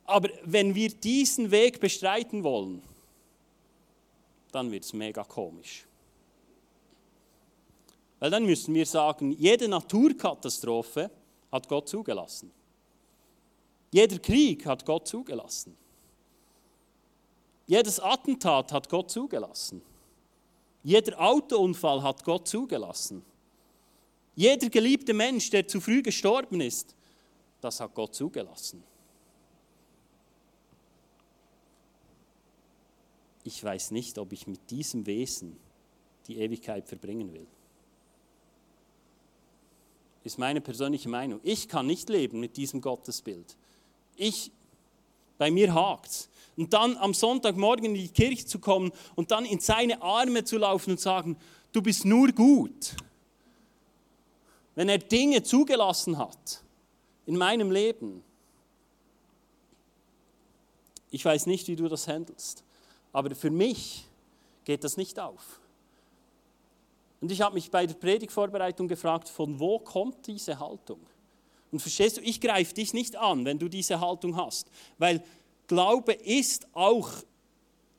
Aber 0.05 0.29
wenn 0.45 0.75
wir 0.77 0.91
diesen 0.91 1.51
Weg 1.51 1.81
bestreiten 1.81 2.45
wollen, 2.45 2.83
dann 4.53 4.71
wird 4.71 4.85
es 4.85 4.93
mega 4.93 5.25
komisch. 5.25 5.87
Weil 8.19 8.31
dann 8.31 8.45
müssen 8.45 8.75
wir 8.75 8.87
sagen, 8.87 9.33
jede 9.33 9.69
Naturkatastrophe 9.69 11.11
hat 11.53 11.69
Gott 11.69 11.89
zugelassen. 11.89 12.51
Jeder 13.91 14.19
Krieg 14.19 14.67
hat 14.67 14.85
Gott 14.85 15.07
zugelassen. 15.07 15.77
Jedes 17.67 18.01
Attentat 18.01 18.73
hat 18.73 18.89
Gott 18.89 19.11
zugelassen. 19.11 19.83
Jeder 20.83 21.21
Autounfall 21.21 22.03
hat 22.03 22.25
Gott 22.25 22.49
zugelassen. 22.49 23.25
Jeder 24.35 24.69
geliebte 24.69 25.13
Mensch, 25.13 25.51
der 25.51 25.67
zu 25.67 25.81
früh 25.81 26.01
gestorben 26.01 26.61
ist, 26.61 26.95
das 27.61 27.81
hat 27.81 27.95
Gott 27.95 28.15
zugelassen. 28.15 28.83
Ich 33.49 33.65
weiß 33.65 33.93
nicht, 33.93 34.19
ob 34.19 34.33
ich 34.33 34.47
mit 34.47 34.71
diesem 34.71 35.07
Wesen 35.07 35.57
die 36.27 36.37
Ewigkeit 36.37 36.87
verbringen 36.87 37.33
will 37.33 37.47
ist 40.29 40.39
meine 40.39 40.61
persönliche 40.61 41.09
Meinung. 41.09 41.41
Ich 41.43 41.69
kann 41.69 41.87
nicht 41.87 42.11
leben 42.11 42.39
mit 42.39 42.57
diesem 42.59 42.83
Gottesbild. 42.83 43.57
Ich, 44.17 44.53
bei 45.39 45.51
mir 45.51 45.73
hakt's. 45.73 46.29
Und 46.57 46.75
dann 46.75 46.97
am 46.99 47.15
Sonntagmorgen 47.15 47.87
in 47.87 47.95
die 47.95 48.09
Kirche 48.09 48.45
zu 48.45 48.59
kommen 48.59 48.93
und 49.15 49.31
dann 49.31 49.47
in 49.47 49.61
seine 49.61 50.03
Arme 50.03 50.45
zu 50.45 50.59
laufen 50.59 50.91
und 50.93 51.01
sagen, 51.01 51.37
du 51.73 51.81
bist 51.81 52.05
nur 52.05 52.29
gut. 52.33 52.95
Wenn 54.75 54.89
er 54.89 54.99
Dinge 54.99 55.43
zugelassen 55.43 56.19
hat 56.19 56.63
in 57.25 57.37
meinem 57.37 57.71
Leben. 57.71 58.23
Ich 61.11 61.25
weiß 61.25 61.47
nicht, 61.47 61.69
wie 61.69 61.77
du 61.77 61.89
das 61.89 62.07
handelst, 62.07 62.65
aber 63.13 63.35
für 63.35 63.51
mich 63.51 64.05
geht 64.65 64.85
das 64.85 64.97
nicht 64.97 65.19
auf. 65.19 65.61
Und 67.21 67.33
ich 67.33 67.41
habe 67.41 67.55
mich 67.55 67.71
bei 67.71 67.87
der 67.87 67.95
Predigtvorbereitung 67.95 68.87
gefragt, 68.87 69.29
von 69.29 69.59
wo 69.59 69.79
kommt 69.79 70.27
diese 70.27 70.59
Haltung? 70.59 71.01
Und 71.71 71.81
verstehst 71.81 72.17
du, 72.17 72.21
ich 72.21 72.41
greife 72.41 72.75
dich 72.75 72.95
nicht 72.95 73.17
an, 73.17 73.45
wenn 73.45 73.59
du 73.59 73.69
diese 73.69 74.01
Haltung 74.01 74.37
hast, 74.37 74.71
weil 74.99 75.23
Glaube 75.67 76.15
ist 76.15 76.67
auch 76.73 77.11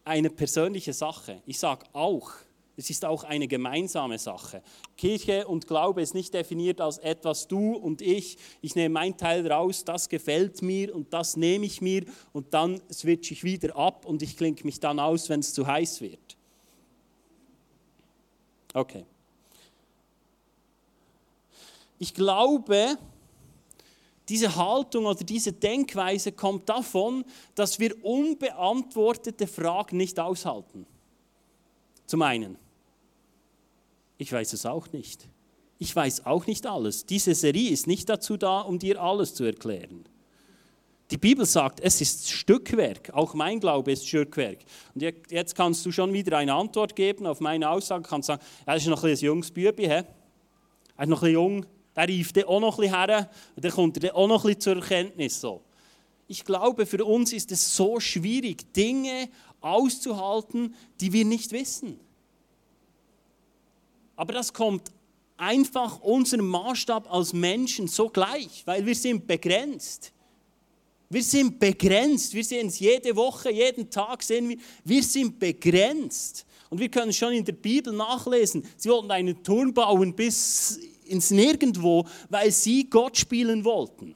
eine 0.04 0.30
persönliche 0.30 0.94
Sache. 0.94 1.42
Ich 1.46 1.60
sage 1.60 1.86
auch, 1.94 2.32
es 2.80 2.90
ist 2.90 3.04
auch 3.04 3.26
eine 3.26 3.50
gemeinsame 3.50 4.18
Sache. 4.18 4.64
Kirche 4.96 5.46
und 5.46 5.68
Glaube 5.68 6.02
ist 6.02 6.14
nicht 6.14 6.34
definiert 6.34 6.80
als 6.80 6.98
etwas 7.00 7.46
du 7.46 7.74
und 7.74 8.02
ich. 8.02 8.38
Ich 8.62 8.74
nehme 8.74 8.94
meinen 8.94 9.18
Teil 9.18 9.52
raus, 9.52 9.84
das 9.84 10.08
gefällt 10.08 10.62
mir 10.62 10.96
und 10.96 11.14
das 11.14 11.36
nehme 11.36 11.66
ich 11.66 11.82
mir 11.82 12.06
und 12.32 12.54
dann 12.54 12.82
switche 12.90 13.34
ich 13.34 13.44
wieder 13.44 13.76
ab 13.76 14.06
und 14.06 14.22
ich 14.22 14.38
klinke 14.38 14.66
mich 14.66 14.80
dann 14.80 14.98
aus, 14.98 15.28
wenn 15.28 15.42
es 15.42 15.54
zu 15.54 15.68
heiß 15.68 16.00
wird. 16.00 16.38
Okay. 18.74 19.04
Ich 21.98 22.14
glaube, 22.14 22.98
diese 24.30 24.56
Haltung 24.56 25.06
oder 25.06 25.26
diese 25.26 25.52
Denkweise 25.52 26.32
kommt 26.32 26.70
davon, 26.70 27.26
dass 27.56 27.78
wir 27.78 28.02
unbeantwortete 28.06 29.48
Fragen 29.48 29.98
nicht 29.98 30.18
aushalten. 30.18 30.86
Zum 32.06 32.22
einen. 32.22 32.69
Ich 34.20 34.32
weiß 34.34 34.52
es 34.52 34.66
auch 34.66 34.92
nicht. 34.92 35.28
Ich 35.80 35.96
weiß 35.96 36.26
auch 36.26 36.46
nicht 36.46 36.68
alles. 36.68 37.06
Diese 37.06 37.34
Serie 37.34 37.72
ist 37.72 37.88
nicht 37.88 38.10
dazu 38.10 38.36
da, 38.36 38.60
um 38.60 38.78
dir 38.78 39.02
alles 39.02 39.34
zu 39.34 39.46
erklären. 39.46 40.04
Die 41.10 41.18
Bibel 41.18 41.46
sagt, 41.46 41.80
es 41.80 42.02
ist 42.02 42.30
Stückwerk. 42.30 43.12
Auch 43.14 43.34
mein 43.34 43.62
Glaube 43.62 43.94
ist 43.94 44.06
Stückwerk. 44.06 44.60
Und 44.94 45.02
jetzt 45.30 45.56
kannst 45.56 45.86
du 45.86 45.92
schon 45.92 46.12
wieder 46.12 46.38
eine 46.38 46.54
Antwort 46.54 46.98
geben 46.98 47.26
auf 47.26 47.40
meine 47.40 47.70
Aussage. 47.70 48.04
Du 48.04 48.10
kannst 48.10 48.28
sagen, 48.28 48.44
er 48.66 48.76
ist 48.76 48.88
noch 48.88 49.04
ein, 49.06 49.16
junges 49.16 49.52
Bübi, 49.52 49.86
er 49.86 50.06
ist 51.00 51.08
noch 51.08 51.24
ein 51.24 51.32
jung, 51.32 51.66
der 51.96 52.10
reift 52.10 52.46
auch 52.46 52.60
noch 52.60 52.78
ein 52.78 52.90
bisschen 52.90 53.06
her 53.08 53.30
dann 53.56 53.72
kommt 53.72 54.14
auch 54.14 54.28
noch 54.28 54.44
ein 54.44 54.48
bisschen 54.48 54.62
zur 54.62 54.76
Erkenntnis. 54.76 55.40
So. 55.40 55.62
Ich 56.28 56.44
glaube, 56.44 56.86
für 56.86 57.06
uns 57.06 57.32
ist 57.32 57.54
es 57.54 57.74
so 57.74 58.02
schwierig, 58.02 58.74
Dinge 58.74 59.30
auszuhalten, 59.62 60.76
die 61.00 61.14
wir 61.14 61.24
nicht 61.24 61.54
wissen. 61.54 62.02
Aber 64.20 64.34
das 64.34 64.52
kommt 64.52 64.92
einfach 65.38 66.02
unserem 66.02 66.50
Maßstab 66.50 67.10
als 67.10 67.32
Menschen 67.32 67.88
so 67.88 68.10
gleich, 68.10 68.64
weil 68.66 68.86
wir 68.86 68.94
sind 68.94 69.26
begrenzt. 69.26 70.12
Wir 71.10 71.24
sind 71.24 71.58
begrenzt. 71.58 72.34
Wir 72.34 72.44
sehen 72.44 72.68
es 72.68 72.80
jede 72.80 73.16
Woche, 73.16 73.50
jeden 73.50 73.90
Tag 73.90 74.22
sehen 74.22 74.50
wir, 74.50 74.58
wir 74.84 75.02
sind 75.04 75.40
begrenzt. 75.40 76.46
Und 76.70 76.82
wir 76.82 76.90
können 76.90 77.14
schon 77.14 77.32
in 77.32 77.46
der 77.46 77.54
Bibel 77.54 77.94
nachlesen, 77.94 78.68
sie 78.76 78.90
wollten 78.90 79.10
einen 79.10 79.42
Turm 79.42 79.74
bauen 79.74 80.14
bis 80.14 80.78
ins 81.06 81.32
Nirgendwo, 81.32 82.06
weil 82.28 82.52
sie 82.52 82.90
Gott 82.90 83.18
spielen 83.18 83.64
wollten. 83.64 84.16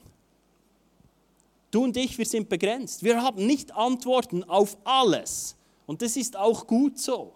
Du 1.70 1.82
und 1.82 1.96
ich, 1.96 2.18
wir 2.18 2.26
sind 2.26 2.50
begrenzt. 2.50 3.02
Wir 3.02 3.22
haben 3.22 3.46
nicht 3.46 3.72
Antworten 3.72 4.44
auf 4.44 4.76
alles. 4.84 5.56
Und 5.86 6.02
das 6.02 6.18
ist 6.18 6.36
auch 6.36 6.66
gut 6.66 6.98
so. 6.98 7.32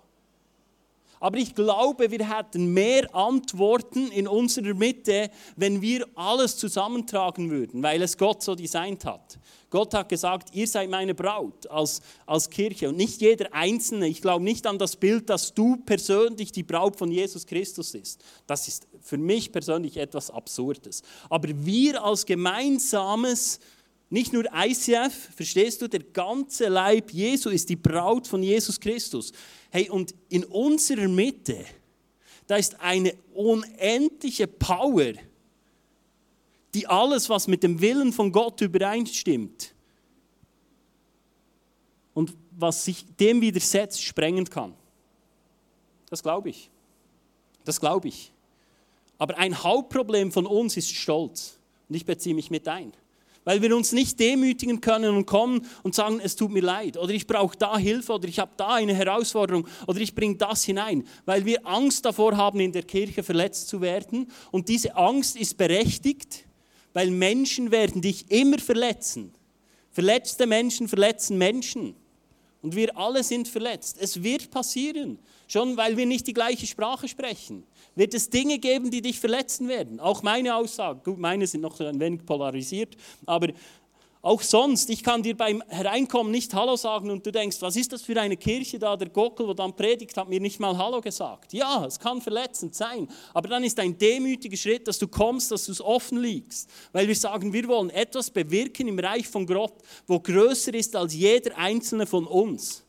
Aber 1.20 1.38
ich 1.38 1.54
glaube, 1.54 2.10
wir 2.10 2.36
hätten 2.36 2.72
mehr 2.72 3.14
Antworten 3.14 4.10
in 4.10 4.28
unserer 4.28 4.74
Mitte, 4.74 5.30
wenn 5.56 5.80
wir 5.80 6.06
alles 6.14 6.56
zusammentragen 6.56 7.50
würden, 7.50 7.82
weil 7.82 8.02
es 8.02 8.16
Gott 8.16 8.42
so 8.42 8.54
designt 8.54 9.04
hat. 9.04 9.38
Gott 9.70 9.92
hat 9.92 10.08
gesagt, 10.08 10.54
ihr 10.54 10.66
seid 10.66 10.88
meine 10.88 11.14
Braut 11.14 11.68
als, 11.70 12.00
als 12.24 12.48
Kirche 12.48 12.88
und 12.88 12.96
nicht 12.96 13.20
jeder 13.20 13.52
Einzelne. 13.52 14.08
Ich 14.08 14.22
glaube 14.22 14.42
nicht 14.42 14.66
an 14.66 14.78
das 14.78 14.96
Bild, 14.96 15.28
dass 15.28 15.52
du 15.52 15.76
persönlich 15.76 16.52
die 16.52 16.62
Braut 16.62 16.96
von 16.96 17.10
Jesus 17.10 17.46
Christus 17.46 17.92
bist. 17.92 18.24
Das 18.46 18.66
ist 18.66 18.86
für 19.02 19.18
mich 19.18 19.52
persönlich 19.52 19.98
etwas 19.98 20.30
Absurdes. 20.30 21.02
Aber 21.28 21.48
wir 21.50 22.02
als 22.02 22.24
gemeinsames 22.24 23.60
nicht 24.10 24.32
nur 24.32 24.44
ICF, 24.54 25.34
verstehst 25.34 25.82
du, 25.82 25.88
der 25.88 26.02
ganze 26.02 26.68
Leib 26.68 27.12
Jesu 27.12 27.50
ist 27.50 27.68
die 27.68 27.76
Braut 27.76 28.26
von 28.26 28.42
Jesus 28.42 28.80
Christus. 28.80 29.32
Hey, 29.70 29.90
und 29.90 30.14
in 30.30 30.44
unserer 30.44 31.08
Mitte, 31.08 31.64
da 32.46 32.56
ist 32.56 32.80
eine 32.80 33.14
unendliche 33.34 34.46
Power, 34.46 35.12
die 36.72 36.86
alles, 36.86 37.28
was 37.28 37.48
mit 37.48 37.62
dem 37.62 37.80
Willen 37.80 38.12
von 38.12 38.32
Gott 38.32 38.60
übereinstimmt 38.62 39.74
und 42.14 42.34
was 42.52 42.86
sich 42.86 43.04
dem 43.16 43.42
widersetzt, 43.42 44.02
sprengen 44.02 44.48
kann. 44.48 44.74
Das 46.08 46.22
glaube 46.22 46.48
ich. 46.48 46.70
Das 47.64 47.78
glaube 47.78 48.08
ich. 48.08 48.32
Aber 49.18 49.36
ein 49.36 49.62
Hauptproblem 49.62 50.32
von 50.32 50.46
uns 50.46 50.78
ist 50.78 50.94
Stolz. 50.94 51.58
Und 51.88 51.94
ich 51.94 52.06
beziehe 52.06 52.34
mich 52.34 52.50
mit 52.50 52.66
ein 52.68 52.92
weil 53.48 53.62
wir 53.62 53.74
uns 53.74 53.92
nicht 53.92 54.20
demütigen 54.20 54.82
können 54.82 55.16
und 55.16 55.24
kommen 55.24 55.66
und 55.82 55.94
sagen, 55.94 56.20
es 56.22 56.36
tut 56.36 56.50
mir 56.50 56.60
leid 56.60 56.98
oder 56.98 57.14
ich 57.14 57.26
brauche 57.26 57.56
da 57.56 57.78
Hilfe 57.78 58.12
oder 58.12 58.28
ich 58.28 58.38
habe 58.40 58.50
da 58.58 58.74
eine 58.74 58.94
Herausforderung 58.94 59.66
oder 59.86 60.00
ich 60.00 60.14
bringe 60.14 60.36
das 60.36 60.64
hinein, 60.64 61.02
weil 61.24 61.46
wir 61.46 61.66
Angst 61.66 62.04
davor 62.04 62.36
haben, 62.36 62.60
in 62.60 62.72
der 62.72 62.82
Kirche 62.82 63.22
verletzt 63.22 63.68
zu 63.68 63.80
werden 63.80 64.30
und 64.50 64.68
diese 64.68 64.94
Angst 64.96 65.34
ist 65.34 65.56
berechtigt, 65.56 66.44
weil 66.92 67.10
Menschen 67.10 67.70
werden 67.70 68.02
dich 68.02 68.30
immer 68.30 68.58
verletzen. 68.58 69.32
Verletzte 69.92 70.46
Menschen 70.46 70.86
verletzen 70.86 71.38
Menschen. 71.38 71.94
Und 72.60 72.74
wir 72.74 72.96
alle 72.96 73.22
sind 73.22 73.46
verletzt. 73.46 73.98
Es 74.00 74.22
wird 74.22 74.50
passieren, 74.50 75.18
schon 75.46 75.76
weil 75.76 75.96
wir 75.96 76.06
nicht 76.06 76.26
die 76.26 76.34
gleiche 76.34 76.66
Sprache 76.66 77.06
sprechen. 77.06 77.64
Wird 77.94 78.14
es 78.14 78.30
Dinge 78.30 78.58
geben, 78.58 78.90
die 78.90 79.00
dich 79.00 79.20
verletzen 79.20 79.68
werden? 79.68 80.00
Auch 80.00 80.22
meine 80.22 80.54
Aussagen, 80.56 81.00
gut, 81.04 81.18
meine 81.18 81.46
sind 81.46 81.60
noch 81.60 81.78
ein 81.78 82.00
wenig 82.00 82.26
polarisiert, 82.26 82.96
aber 83.26 83.48
auch 84.20 84.42
sonst, 84.42 84.90
ich 84.90 85.02
kann 85.02 85.22
dir 85.22 85.36
beim 85.36 85.62
Hereinkommen 85.68 86.32
nicht 86.32 86.52
Hallo 86.52 86.76
sagen 86.76 87.10
und 87.10 87.24
du 87.24 87.30
denkst, 87.30 87.58
was 87.60 87.76
ist 87.76 87.92
das 87.92 88.02
für 88.02 88.20
eine 88.20 88.36
Kirche 88.36 88.78
da? 88.78 88.96
Der 88.96 89.08
Gockel, 89.08 89.46
wo 89.46 89.54
dann 89.54 89.76
predigt, 89.76 90.16
hat 90.16 90.28
mir 90.28 90.40
nicht 90.40 90.58
mal 90.58 90.76
Hallo 90.76 91.00
gesagt. 91.00 91.52
Ja, 91.52 91.84
es 91.86 92.00
kann 92.00 92.20
verletzend 92.20 92.74
sein, 92.74 93.08
aber 93.32 93.48
dann 93.48 93.62
ist 93.62 93.78
ein 93.78 93.96
demütiger 93.96 94.56
Schritt, 94.56 94.88
dass 94.88 94.98
du 94.98 95.06
kommst, 95.06 95.50
dass 95.52 95.66
du 95.66 95.72
es 95.72 95.80
offen 95.80 96.20
liegst. 96.20 96.68
Weil 96.92 97.06
wir 97.06 97.16
sagen, 97.16 97.52
wir 97.52 97.68
wollen 97.68 97.90
etwas 97.90 98.30
bewirken 98.30 98.88
im 98.88 98.98
Reich 98.98 99.28
von 99.28 99.46
Gott, 99.46 99.74
wo 100.06 100.18
größer 100.18 100.74
ist 100.74 100.96
als 100.96 101.14
jeder 101.14 101.56
einzelne 101.56 102.06
von 102.06 102.26
uns. 102.26 102.84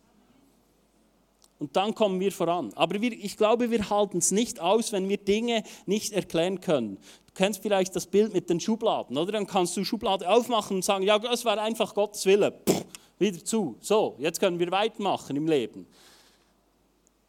Und 1.60 1.76
dann 1.76 1.94
kommen 1.94 2.20
wir 2.20 2.32
voran. 2.32 2.72
Aber 2.76 3.02
wir, 3.02 3.12
ich 3.12 3.36
glaube, 3.36 3.70
wir 3.70 3.90
halten 3.90 4.20
es 4.20 4.32
nicht 4.32 4.60
aus, 4.60 4.92
wenn 4.94 5.10
wir 5.10 5.18
Dinge 5.18 5.64
nicht 5.86 6.14
erklären 6.14 6.62
können 6.62 6.98
kennst 7.40 7.62
vielleicht 7.62 7.96
das 7.96 8.06
Bild 8.06 8.34
mit 8.34 8.50
den 8.50 8.60
Schubladen, 8.60 9.18
oder? 9.18 9.32
Dann 9.32 9.48
kannst 9.48 9.78
du 9.78 9.86
Schublade 9.86 10.30
aufmachen 10.30 10.76
und 10.76 10.84
sagen, 10.84 11.06
ja, 11.06 11.18
das 11.18 11.46
war 11.46 11.58
einfach 11.58 11.94
Gottes 11.94 12.26
Wille. 12.26 12.52
Pff, 12.68 12.84
wieder 13.18 13.44
zu. 13.46 13.78
So, 13.80 14.16
jetzt 14.20 14.42
können 14.42 14.60
wir 14.60 14.70
weitermachen 14.72 15.38
im 15.38 15.48
Leben. 15.48 15.88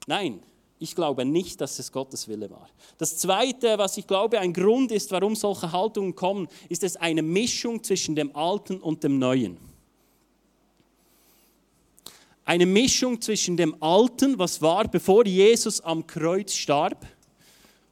Nein, 0.09 0.43
ich 0.81 0.97
glaube 0.97 1.25
nicht, 1.25 1.61
dass 1.61 1.79
es 1.79 1.93
Gottes 1.93 2.27
Wille 2.27 2.51
war. 2.51 2.69
Das 2.99 3.19
Zweite, 3.19 3.79
was 3.79 3.97
ich 3.99 4.07
glaube, 4.09 4.41
ein 4.41 4.53
Grund 4.53 4.91
ist, 4.91 5.13
warum 5.13 5.37
solche 5.37 5.71
Haltungen 5.71 6.17
kommen, 6.17 6.49
ist 6.69 6.83
es 6.83 6.97
eine 6.97 7.23
Mischung 7.23 7.81
zwischen 7.85 8.17
dem 8.17 8.35
Alten 8.35 8.81
und 8.81 9.05
dem 9.05 9.21
Neuen. 9.21 9.70
Eine 12.51 12.67
Mischung 12.67 13.21
zwischen 13.21 13.57
dem 13.57 13.81
Alten, 13.81 14.37
was 14.37 14.61
war, 14.61 14.89
bevor 14.89 15.25
Jesus 15.25 15.81
am 15.81 16.05
Kreuz 16.05 16.53
starb, 16.53 17.07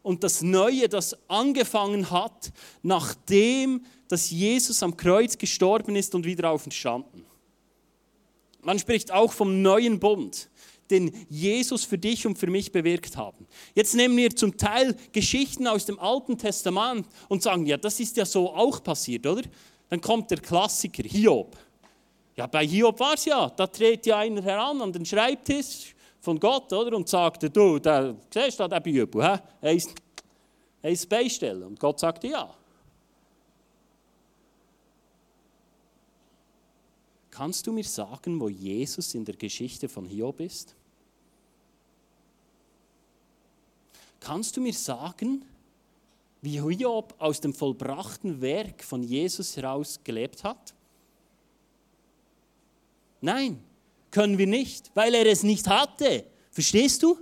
und 0.02 0.24
das 0.24 0.42
Neue, 0.42 0.88
das 0.88 1.16
angefangen 1.30 2.10
hat, 2.10 2.50
nachdem 2.82 3.84
dass 4.08 4.32
Jesus 4.32 4.82
am 4.82 4.96
Kreuz 4.96 5.38
gestorben 5.38 5.94
ist 5.94 6.12
und 6.16 6.24
wieder 6.24 6.50
auferstanden. 6.50 7.24
Man 8.62 8.80
spricht 8.80 9.12
auch 9.12 9.32
vom 9.32 9.62
neuen 9.62 10.00
Bund, 10.00 10.50
den 10.90 11.14
Jesus 11.28 11.84
für 11.84 11.96
dich 11.96 12.26
und 12.26 12.36
für 12.36 12.48
mich 12.48 12.72
bewirkt 12.72 13.16
haben. 13.16 13.46
Jetzt 13.76 13.94
nehmen 13.94 14.16
wir 14.16 14.34
zum 14.34 14.56
Teil 14.56 14.96
Geschichten 15.12 15.68
aus 15.68 15.86
dem 15.86 16.00
Alten 16.00 16.36
Testament 16.36 17.06
und 17.28 17.44
sagen, 17.44 17.64
ja, 17.64 17.76
das 17.76 18.00
ist 18.00 18.16
ja 18.16 18.24
so 18.24 18.52
auch 18.52 18.82
passiert, 18.82 19.24
oder? 19.24 19.42
Dann 19.88 20.00
kommt 20.00 20.32
der 20.32 20.40
Klassiker 20.40 21.04
Hiob. 21.04 21.56
Ja, 22.38 22.46
bei 22.46 22.64
Hiob 22.64 23.00
war 23.00 23.14
es 23.14 23.24
ja, 23.24 23.50
da 23.50 23.66
dreht 23.66 24.06
ja 24.06 24.18
einer 24.18 24.40
heran 24.40 24.80
an 24.80 24.92
den 24.92 25.04
Schreibtisch, 25.04 25.92
von 26.20 26.38
Gott 26.38 26.72
oder? 26.72 26.96
und 26.96 27.08
sagte, 27.08 27.50
du, 27.50 27.80
der, 27.80 28.14
siehst 28.32 28.60
du 28.60 28.68
den 28.68 28.80
Bübel, 28.80 29.24
he? 29.24 29.66
eins, 29.66 29.88
eins 30.80 31.04
beistellen. 31.04 31.64
Und 31.64 31.80
Gott 31.80 31.98
sagte 31.98 32.28
ja. 32.28 32.54
Kannst 37.30 37.66
du 37.66 37.72
mir 37.72 37.82
sagen, 37.82 38.38
wo 38.38 38.48
Jesus 38.48 39.14
in 39.14 39.24
der 39.24 39.34
Geschichte 39.34 39.88
von 39.88 40.04
Hiob 40.04 40.38
ist? 40.38 40.76
Kannst 44.20 44.56
du 44.56 44.60
mir 44.60 44.74
sagen, 44.74 45.44
wie 46.40 46.60
Hiob 46.60 47.14
aus 47.18 47.40
dem 47.40 47.52
vollbrachten 47.52 48.40
Werk 48.40 48.84
von 48.84 49.02
Jesus 49.02 49.56
heraus 49.56 49.98
gelebt 50.04 50.44
hat? 50.44 50.72
Nein 53.20 53.62
können 54.10 54.38
wir 54.38 54.46
nicht, 54.46 54.90
weil 54.94 55.14
er 55.14 55.26
es 55.26 55.42
nicht 55.42 55.68
hatte. 55.68 56.24
Verstehst 56.50 57.02
du? 57.02 57.18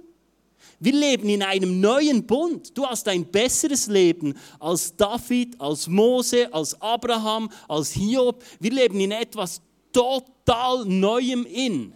Wir 0.78 0.92
leben 0.92 1.28
in 1.28 1.42
einem 1.42 1.80
neuen 1.80 2.26
Bund. 2.26 2.76
Du 2.76 2.86
hast 2.86 3.08
ein 3.08 3.24
besseres 3.24 3.86
Leben 3.86 4.34
als 4.58 4.94
David, 4.94 5.58
als 5.60 5.88
Mose, 5.88 6.52
als 6.52 6.78
Abraham, 6.80 7.50
als 7.66 7.92
Hiob. 7.92 8.44
Wir 8.60 8.72
leben 8.72 9.00
in 9.00 9.10
etwas 9.10 9.62
total 9.92 10.84
Neuem 10.84 11.46
in. 11.46 11.94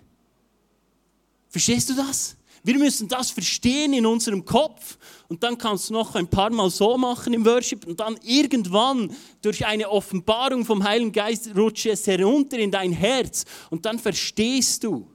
Verstehst 1.49 1.91
du 1.91 1.95
das? 1.95 2.37
Wir 2.63 2.79
müssen 2.79 3.09
das 3.09 3.31
verstehen 3.31 3.95
in 3.95 4.05
unserem 4.05 4.45
Kopf 4.45 4.99
und 5.29 5.43
dann 5.43 5.57
kannst 5.57 5.89
du 5.89 5.95
noch 5.95 6.15
ein 6.15 6.29
paar 6.29 6.51
Mal 6.51 6.69
so 6.69 6.99
machen 6.99 7.33
im 7.33 7.45
Worship 7.47 7.87
und 7.87 8.01
dann 8.01 8.19
irgendwann 8.23 9.15
durch 9.41 9.65
eine 9.65 9.89
Offenbarung 9.89 10.65
vom 10.67 10.85
Heiligen 10.85 11.13
Geist 11.13 11.57
rutscht 11.57 11.87
es 11.87 12.07
herunter 12.07 12.59
in 12.59 12.71
dein 12.71 12.93
Herz 12.93 13.45
und 13.71 13.87
dann 13.87 13.99
verstehst 13.99 14.85
du, 14.85 15.11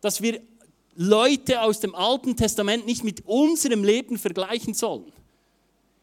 dass 0.00 0.22
wir 0.22 0.40
Leute 0.94 1.62
aus 1.62 1.80
dem 1.80 1.94
Alten 1.94 2.36
Testament 2.36 2.86
nicht 2.86 3.04
mit 3.04 3.26
unserem 3.26 3.84
Leben 3.84 4.18
vergleichen 4.18 4.74
sollen. 4.74 5.12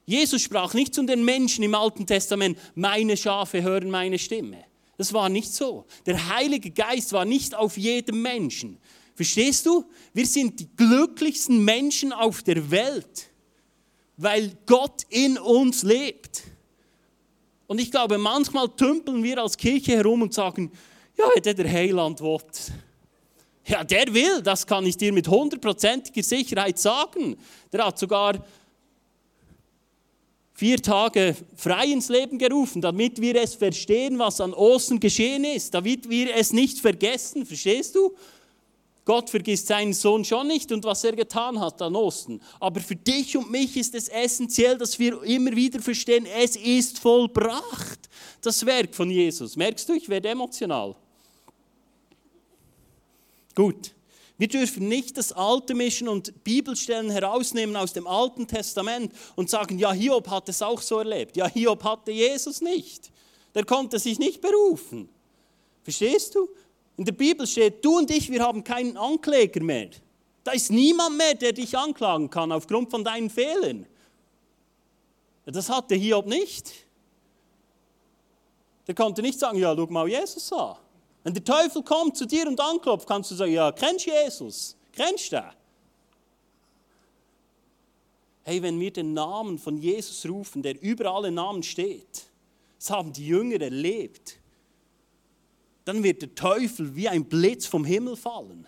Jesus 0.06 0.44
sprach 0.44 0.74
nicht 0.76 0.94
zu 0.94 1.04
den 1.04 1.26
Menschen 1.26 1.64
im 1.64 1.74
Alten 1.74 2.06
Testament, 2.06 2.58
meine 2.76 3.18
Schafe 3.18 3.64
hören 3.64 3.90
meine 3.90 4.20
Stimme. 4.20 4.64
Das 4.98 5.12
war 5.12 5.30
nicht 5.30 5.52
so. 5.52 5.86
Der 6.06 6.30
Heilige 6.36 6.70
Geist 6.72 7.12
war 7.12 7.26
nicht 7.26 7.56
auf 7.56 7.78
jedem 7.78 8.22
Menschen. 8.22 8.78
Verstehst 9.16 9.66
du? 9.66 9.86
Wir 10.14 10.26
sind 10.26 10.60
die 10.60 10.68
glücklichsten 10.76 11.64
Menschen 11.64 12.12
auf 12.12 12.44
der 12.44 12.70
Welt, 12.70 13.30
weil 14.18 14.52
Gott 14.66 15.04
in 15.10 15.38
uns 15.38 15.84
lebt. 15.84 16.44
Und 17.68 17.80
ich 17.80 17.90
glaube, 17.90 18.18
manchmal 18.18 18.70
tümpeln 18.70 19.24
wir 19.24 19.42
als 19.42 19.58
Kirche 19.58 19.94
herum 19.94 20.22
und 20.22 20.34
sagen, 20.34 20.72
ja, 21.18 21.30
der 21.40 21.54
der 21.54 21.72
Heiland 21.72 22.22
will. 22.22 22.42
Ja, 23.68 23.84
der 23.84 24.14
will, 24.14 24.42
das 24.44 24.68
kann 24.68 24.86
ich 24.86 24.98
dir 24.98 25.12
mit 25.12 25.28
hundertprozentiger 25.28 26.22
Sicherheit 26.22 26.78
sagen. 26.78 27.36
Der 27.72 27.86
hat 27.86 27.98
sogar 27.98 28.46
vier 30.54 30.82
Tage 30.82 31.36
frei 31.56 31.88
ins 31.88 32.10
Leben 32.10 32.38
gerufen, 32.38 32.82
damit 32.82 33.20
wir 33.20 33.36
es 33.36 33.56
verstehen, 33.56 34.20
was 34.20 34.40
an 34.40 34.54
Ostern 34.54 35.00
geschehen 35.00 35.46
ist, 35.46 35.74
damit 35.74 36.08
wir 36.10 36.36
es 36.36 36.54
nicht 36.54 36.80
vergessen. 36.80 37.46
Verstehst 37.46 37.96
du? 37.96 38.14
Gott 39.06 39.30
vergisst 39.30 39.68
seinen 39.68 39.94
Sohn 39.94 40.26
schon 40.26 40.48
nicht 40.48 40.72
und 40.72 40.84
was 40.84 41.04
er 41.04 41.16
getan 41.16 41.60
hat 41.60 41.80
an 41.82 41.96
Osten. 41.96 42.42
Aber 42.60 42.82
für 42.82 42.96
dich 42.96 43.38
und 43.38 43.52
mich 43.52 43.78
ist 43.78 43.94
es 43.94 44.10
essentiell, 44.10 44.80
dass 44.80 44.98
wir 44.98 45.22
immer 45.22 45.56
wieder 45.56 45.80
verstehen, 45.80 46.26
es 46.26 46.56
ist 46.56 46.98
vollbracht, 46.98 48.10
das 48.42 48.66
Werk 48.66 48.96
von 48.96 49.12
Jesus. 49.12 49.56
Merkst 49.56 49.88
du, 49.88 49.94
ich 49.94 50.10
werde 50.10 50.30
emotional. 50.30 50.96
Gut. 53.54 53.92
Wir 54.38 54.48
dürfen 54.50 54.90
nicht 54.90 55.18
das 55.18 55.32
Alte 55.32 55.74
mischen 55.76 56.10
und 56.10 56.44
Bibelstellen 56.44 57.10
herausnehmen 57.10 57.76
aus 57.78 57.94
dem 57.94 58.06
Alten 58.06 58.48
Testament 58.48 59.14
und 59.36 59.50
sagen, 59.50 59.80
ja, 59.80 59.94
Hiob 59.94 60.28
hat 60.30 60.50
es 60.50 60.62
auch 60.62 60.82
so 60.82 61.00
erlebt. 61.00 61.38
Ja, 61.38 61.48
Hiob 61.48 61.84
hatte 61.84 62.12
Jesus 62.12 62.60
nicht. 62.60 63.12
Der 63.54 63.64
konnte 63.64 63.98
sich 63.98 64.20
nicht 64.20 64.42
berufen. 64.42 65.08
Verstehst 65.84 66.36
du? 66.36 66.50
In 66.98 67.06
der 67.06 67.12
Bibel 67.12 67.46
steht, 67.46 67.84
du 67.84 67.98
und 67.98 68.10
ich, 68.10 68.30
wir 68.32 68.42
haben 68.42 68.64
keinen 68.64 68.96
Ankläger 68.96 69.62
mehr. 69.62 69.90
Da 70.44 70.52
ist 70.52 70.72
niemand 70.72 71.18
mehr, 71.18 71.34
der 71.34 71.52
dich 71.52 71.78
anklagen 71.78 72.30
kann 72.30 72.52
aufgrund 72.52 72.90
von 72.90 73.04
deinen 73.04 73.30
Fehlern. 73.30 73.86
Das 75.46 75.70
hatte 75.70 75.96
Hiob 75.96 76.26
nicht. 76.26 76.72
Der 78.88 78.96
konnte 78.96 79.22
nicht 79.22 79.40
sagen, 79.40 79.58
ja, 79.58 79.76
schau 79.76 79.88
mal 79.88 80.08
Jesus 80.08 80.52
an. 80.54 80.78
Wenn 81.24 81.34
der 81.34 81.44
Teufel 81.44 81.82
kommt 81.84 82.16
zu 82.16 82.26
dir 82.26 82.48
und 82.48 82.60
anklopft, 82.60 83.08
kannst 83.08 83.32
du 83.32 83.36
sagen, 83.36 83.52
ja, 83.52 83.72
kennst 83.72 84.06
du 84.06 84.12
Jesus? 84.12 84.78
Kennst 84.92 85.32
du 85.32 85.38
den? 85.38 85.52
Hey, 88.44 88.62
wenn 88.62 88.80
wir 88.80 88.94
den 88.94 89.14
Namen 89.14 89.58
von 89.58 89.78
Jesus 89.78 90.24
rufen, 90.30 90.62
der 90.62 90.80
über 90.80 91.12
alle 91.12 91.32
Namen 91.32 91.64
steht, 91.64 92.28
das 92.78 92.92
haben 92.92 93.12
die 93.12 93.26
Jünger 93.26 93.60
erlebt 93.60 94.38
dann 95.86 96.04
wird 96.04 96.22
der 96.22 96.36
Teufel 96.36 96.96
wie 96.96 97.08
ein 97.08 97.24
Blitz 97.24 97.66
vom 97.66 97.86
Himmel 97.86 98.16
fallen. 98.18 98.68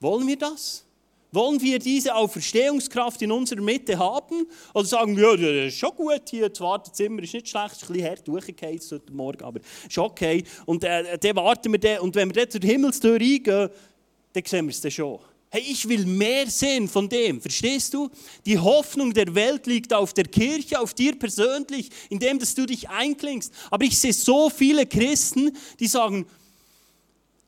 Wollen 0.00 0.26
wir 0.26 0.36
das? 0.36 0.84
Wollen 1.32 1.60
wir 1.60 1.78
diese 1.78 2.14
Auferstehungskraft 2.14 3.20
in 3.22 3.32
unserer 3.32 3.60
Mitte 3.60 3.98
haben? 3.98 4.46
Oder 4.74 4.84
sagen 4.84 5.16
wir, 5.16 5.36
ja, 5.38 5.64
das 5.64 5.72
ist 5.72 5.78
schon 5.78 5.94
gut 5.94 6.22
hier, 6.30 6.48
das 6.48 6.60
Wartezimmer 6.60 7.22
ist 7.22 7.34
nicht 7.34 7.48
schlecht, 7.48 7.72
ist 7.72 7.88
ein 7.88 7.92
bisschen 7.92 8.10
hart 8.10 8.28
durchgefallen 8.28 8.80
heute 8.90 9.12
Morgen, 9.12 9.44
aber 9.44 9.60
ist 9.88 9.98
okay. 9.98 10.44
Und 10.64 10.84
äh, 10.84 11.18
dann 11.18 11.36
warten 11.36 11.72
wir 11.72 11.78
dann, 11.78 11.98
und 12.00 12.14
wenn 12.14 12.28
wir 12.28 12.44
dann 12.44 12.50
zur 12.50 12.60
Himmelstür 12.60 13.20
reingehen, 13.20 13.70
dann 14.32 14.44
sehen 14.44 14.66
wir 14.66 14.70
es 14.70 14.80
dann 14.80 14.90
schon. 14.90 15.18
Hey, 15.48 15.62
ich 15.62 15.88
will 15.88 16.04
mehr 16.06 16.48
sehen 16.50 16.88
von 16.88 17.08
dem. 17.08 17.40
Verstehst 17.40 17.94
du? 17.94 18.10
Die 18.44 18.58
Hoffnung 18.58 19.14
der 19.14 19.34
Welt 19.34 19.66
liegt 19.66 19.92
auf 19.94 20.12
der 20.12 20.24
Kirche, 20.24 20.80
auf 20.80 20.92
dir 20.92 21.16
persönlich, 21.18 21.90
indem 22.10 22.38
dass 22.38 22.54
du 22.54 22.66
dich 22.66 22.88
einklingst. 22.88 23.52
Aber 23.70 23.84
ich 23.84 23.98
sehe 23.98 24.12
so 24.12 24.50
viele 24.50 24.86
Christen, 24.86 25.56
die 25.78 25.86
sagen, 25.86 26.26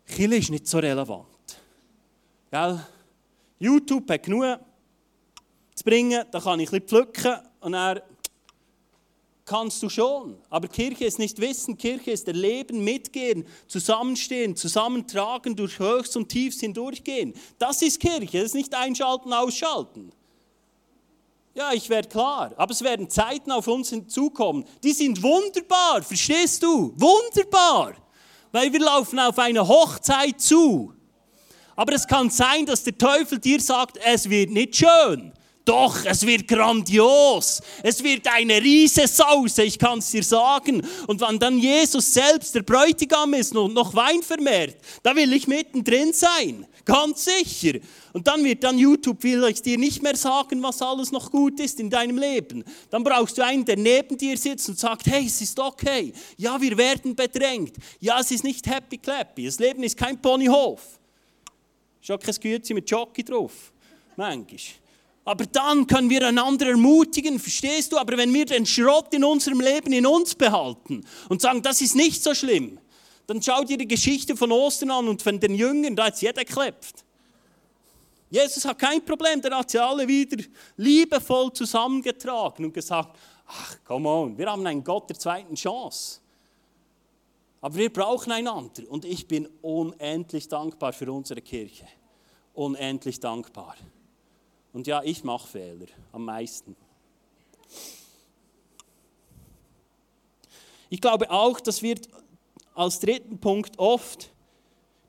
Kirche 0.06 0.36
ist 0.36 0.50
nicht 0.50 0.66
so 0.66 0.78
relevant. 0.78 1.26
Gell? 2.50 2.80
YouTube 3.58 4.08
hat 4.10 4.22
genug 4.22 4.58
zu 5.74 5.84
bringen, 5.84 6.24
da 6.30 6.40
kann 6.40 6.60
ich 6.60 6.72
ein 6.72 6.80
bisschen 6.80 6.88
pflücken 6.88 7.36
und 7.60 7.72
dann 7.72 8.00
kannst 9.48 9.82
du 9.82 9.88
schon. 9.88 10.38
Aber 10.50 10.68
Kirche 10.68 11.06
ist 11.06 11.18
nicht 11.18 11.40
Wissen, 11.40 11.76
Kirche 11.76 12.12
ist 12.12 12.28
Erleben, 12.28 12.84
Mitgehen, 12.84 13.46
Zusammenstehen, 13.66 14.54
Zusammentragen, 14.54 15.56
durch 15.56 15.78
Höchst 15.78 16.16
und 16.16 16.28
Tiefs 16.28 16.60
hindurchgehen. 16.60 17.34
Das 17.58 17.82
ist 17.82 17.98
Kirche, 17.98 18.38
das 18.38 18.48
ist 18.48 18.54
nicht 18.54 18.74
Einschalten, 18.74 19.32
Ausschalten. 19.32 20.12
Ja, 21.54 21.72
ich 21.72 21.88
werde 21.88 22.08
klar, 22.08 22.52
aber 22.56 22.70
es 22.70 22.82
werden 22.82 23.10
Zeiten 23.10 23.50
auf 23.50 23.66
uns 23.66 23.90
hinzukommen, 23.90 24.64
die 24.84 24.92
sind 24.92 25.20
wunderbar, 25.20 26.02
verstehst 26.02 26.62
du? 26.62 26.92
Wunderbar, 26.94 27.94
weil 28.52 28.72
wir 28.72 28.78
laufen 28.78 29.18
auf 29.18 29.38
eine 29.40 29.66
Hochzeit 29.66 30.40
zu. 30.40 30.92
Aber 31.74 31.94
es 31.94 32.06
kann 32.06 32.30
sein, 32.30 32.66
dass 32.66 32.84
der 32.84 32.96
Teufel 32.96 33.38
dir 33.38 33.60
sagt, 33.60 33.98
es 34.04 34.28
wird 34.28 34.50
nicht 34.50 34.76
schön. 34.76 35.32
Doch, 35.68 36.02
es 36.06 36.26
wird 36.26 36.48
grandios. 36.48 37.60
Es 37.82 38.02
wird 38.02 38.26
eine 38.26 38.54
Riesensause, 38.54 39.64
ich 39.64 39.78
kann 39.78 39.98
es 39.98 40.10
dir 40.10 40.22
sagen. 40.22 40.80
Und 41.06 41.20
wenn 41.20 41.38
dann 41.38 41.58
Jesus 41.58 42.14
selbst 42.14 42.54
der 42.54 42.62
Bräutigam 42.62 43.34
ist 43.34 43.54
und 43.54 43.74
noch 43.74 43.94
Wein 43.94 44.22
vermehrt, 44.22 44.76
da 45.02 45.14
will 45.14 45.30
ich 45.30 45.46
mittendrin 45.46 46.14
sein. 46.14 46.66
Ganz 46.86 47.26
sicher. 47.26 47.80
Und 48.14 48.26
dann 48.26 48.42
wird 48.44 48.64
dann 48.64 48.78
YouTube 48.78 49.18
vielleicht 49.20 49.66
dir 49.66 49.76
nicht 49.76 50.02
mehr 50.02 50.16
sagen, 50.16 50.62
was 50.62 50.80
alles 50.80 51.12
noch 51.12 51.30
gut 51.30 51.60
ist 51.60 51.78
in 51.80 51.90
deinem 51.90 52.16
Leben. 52.16 52.64
Dann 52.88 53.04
brauchst 53.04 53.36
du 53.36 53.44
einen, 53.44 53.66
der 53.66 53.76
neben 53.76 54.16
dir 54.16 54.38
sitzt 54.38 54.70
und 54.70 54.78
sagt, 54.78 55.06
hey, 55.06 55.26
es 55.26 55.38
ist 55.42 55.60
okay. 55.60 56.14
Ja, 56.38 56.58
wir 56.58 56.78
werden 56.78 57.14
bedrängt. 57.14 57.74
Ja, 58.00 58.18
es 58.20 58.30
ist 58.30 58.42
nicht 58.42 58.66
happy 58.66 58.96
clappy. 58.96 59.44
Das 59.44 59.58
Leben 59.58 59.82
ist 59.82 59.98
kein 59.98 60.18
Ponyhof. 60.18 60.80
Ist 62.00 62.08
kein 62.08 62.34
Gützi 62.40 62.72
mit 62.72 62.88
Jockey 62.88 63.22
drauf. 63.22 63.70
Manchmal. 64.16 64.87
Aber 65.28 65.44
dann 65.44 65.86
können 65.86 66.08
wir 66.08 66.26
einander 66.26 66.68
ermutigen, 66.68 67.38
verstehst 67.38 67.92
du? 67.92 67.98
Aber 67.98 68.16
wenn 68.16 68.32
wir 68.32 68.46
den 68.46 68.64
Schrott 68.64 69.12
in 69.12 69.22
unserem 69.22 69.60
Leben 69.60 69.92
in 69.92 70.06
uns 70.06 70.34
behalten 70.34 71.04
und 71.28 71.42
sagen, 71.42 71.60
das 71.60 71.82
ist 71.82 71.94
nicht 71.94 72.22
so 72.22 72.32
schlimm, 72.32 72.80
dann 73.26 73.42
schau 73.42 73.62
dir 73.62 73.76
die 73.76 73.86
Geschichte 73.86 74.34
von 74.34 74.50
Ostern 74.50 74.90
an 74.90 75.06
und 75.06 75.20
von 75.20 75.38
den 75.38 75.54
Jüngern, 75.54 75.94
da 75.94 76.06
hat 76.06 76.22
jeder 76.22 76.46
geklebt. 76.46 77.04
Jesus 78.30 78.64
hat 78.64 78.78
kein 78.78 79.04
Problem, 79.04 79.42
der 79.42 79.54
hat 79.58 79.70
sie 79.70 79.78
alle 79.78 80.08
wieder 80.08 80.42
liebevoll 80.78 81.52
zusammengetragen 81.52 82.64
und 82.64 82.72
gesagt, 82.72 83.14
ach, 83.48 83.76
come 83.84 84.08
on, 84.08 84.38
wir 84.38 84.50
haben 84.50 84.66
einen 84.66 84.82
Gott 84.82 85.10
der 85.10 85.18
zweiten 85.18 85.56
Chance. 85.56 86.20
Aber 87.60 87.76
wir 87.76 87.92
brauchen 87.92 88.32
einander 88.32 88.84
und 88.88 89.04
ich 89.04 89.28
bin 89.28 89.46
unendlich 89.60 90.48
dankbar 90.48 90.94
für 90.94 91.12
unsere 91.12 91.42
Kirche. 91.42 91.86
Unendlich 92.54 93.20
dankbar. 93.20 93.76
Und 94.72 94.86
ja, 94.86 95.02
ich 95.02 95.24
mache 95.24 95.48
Fehler 95.48 95.86
am 96.12 96.24
meisten. 96.24 96.76
Ich 100.90 101.00
glaube 101.00 101.30
auch, 101.30 101.60
dass 101.60 101.82
wir 101.82 101.96
als 102.74 103.00
dritten 103.00 103.38
Punkt 103.38 103.78
oft 103.78 104.30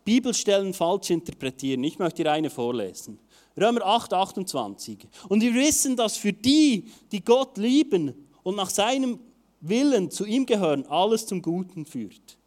Bibelstellen 0.04 0.74
falsch 0.74 1.12
interpretieren. 1.12 1.84
Ich 1.84 2.00
möchte 2.00 2.24
dir 2.24 2.32
eine 2.32 2.50
vorlesen. 2.50 3.20
Römer 3.56 3.86
8, 3.86 4.14
28. 4.14 5.08
Und 5.28 5.42
wir 5.42 5.54
wissen, 5.54 5.96
dass 5.96 6.18
für 6.18 6.34
die, 6.34 6.86
die 7.12 7.24
Gott 7.24 7.58
lieben 7.58 8.28
und 8.44 8.56
nach 8.56 8.70
seinem 8.70 9.20
Willen 9.62 10.10
zu 10.10 10.26
ihm 10.26 10.46
gehören, 10.46 10.86
alles 10.88 11.26
zum 11.26 11.42
Guten 11.42 11.86
führt. 11.86 12.38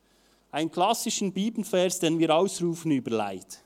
Ein 0.50 0.70
klassischen 0.70 1.32
Bibelvers, 1.32 1.98
den 1.98 2.18
wir 2.18 2.34
ausrufen 2.34 2.90
über 2.90 3.10
Leid. 3.10 3.62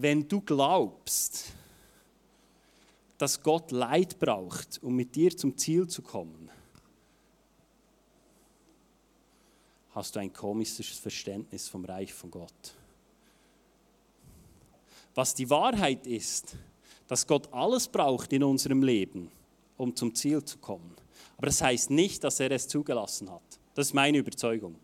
Wenn 0.00 0.28
du 0.28 0.40
glaubst, 0.40 1.52
dass 3.18 3.42
Gott 3.42 3.72
Leid 3.72 4.18
braucht, 4.18 4.78
um 4.82 4.94
mit 4.94 5.14
dir 5.16 5.36
zum 5.36 5.56
Ziel 5.56 5.88
zu 5.88 6.02
kommen, 6.02 6.50
hast 9.90 10.14
du 10.14 10.20
ein 10.20 10.32
komisches 10.32 10.98
Verständnis 10.98 11.66
vom 11.68 11.84
Reich 11.84 12.12
von 12.12 12.30
Gott. 12.30 12.74
Was 15.16 15.34
die 15.34 15.50
Wahrheit 15.50 16.06
ist, 16.06 16.56
dass 17.08 17.26
Gott 17.26 17.52
alles 17.52 17.88
braucht 17.88 18.32
in 18.32 18.44
unserem 18.44 18.82
Leben, 18.82 19.32
um 19.76 19.96
zum 19.96 20.14
Ziel 20.14 20.44
zu 20.44 20.58
kommen. 20.58 20.94
Aber 21.36 21.46
das 21.46 21.60
heißt 21.60 21.90
nicht, 21.90 22.22
dass 22.22 22.38
er 22.38 22.52
es 22.52 22.68
zugelassen 22.68 23.28
hat. 23.30 23.42
Das 23.74 23.88
ist 23.88 23.94
meine 23.94 24.18
Überzeugung. 24.18 24.76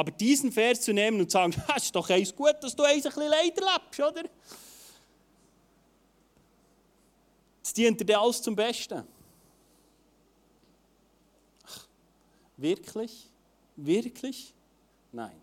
Aber 0.00 0.12
diesen 0.12 0.50
Vers 0.50 0.80
zu 0.80 0.94
nehmen 0.94 1.20
und 1.20 1.30
zu 1.30 1.34
sagen, 1.34 1.54
es 1.76 1.84
ist 1.84 1.94
doch 1.94 2.08
eins 2.08 2.34
gut, 2.34 2.54
dass 2.62 2.74
du 2.74 2.82
eins 2.84 3.04
ein 3.04 3.12
bisschen 3.12 3.28
leider 3.28 3.66
lebst, 3.70 4.00
oder? 4.00 4.22
Das 7.62 7.74
dient 7.74 8.00
dir 8.00 8.18
alles 8.18 8.40
zum 8.40 8.56
Besten. 8.56 9.04
Ach, 11.66 11.86
wirklich? 12.56 13.28
Wirklich? 13.76 14.54
Nein, 15.12 15.36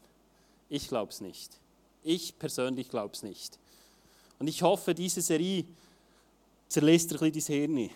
ich 0.70 0.88
glaube 0.88 1.12
es 1.12 1.22
nicht. 1.22 1.52
Ich 2.02 2.39
persönlich 2.39 2.89
glaube 2.89 3.13
es 3.13 3.22
nicht. 3.22 3.60
Und 4.39 4.48
ich 4.48 4.63
hoffe, 4.63 4.96
diese 4.96 5.22
Serie 5.22 5.65
zerlässt 6.67 7.13
ein 7.13 7.32
bisschen 7.32 7.76
dein 7.76 7.78
Hirn. 7.78 7.91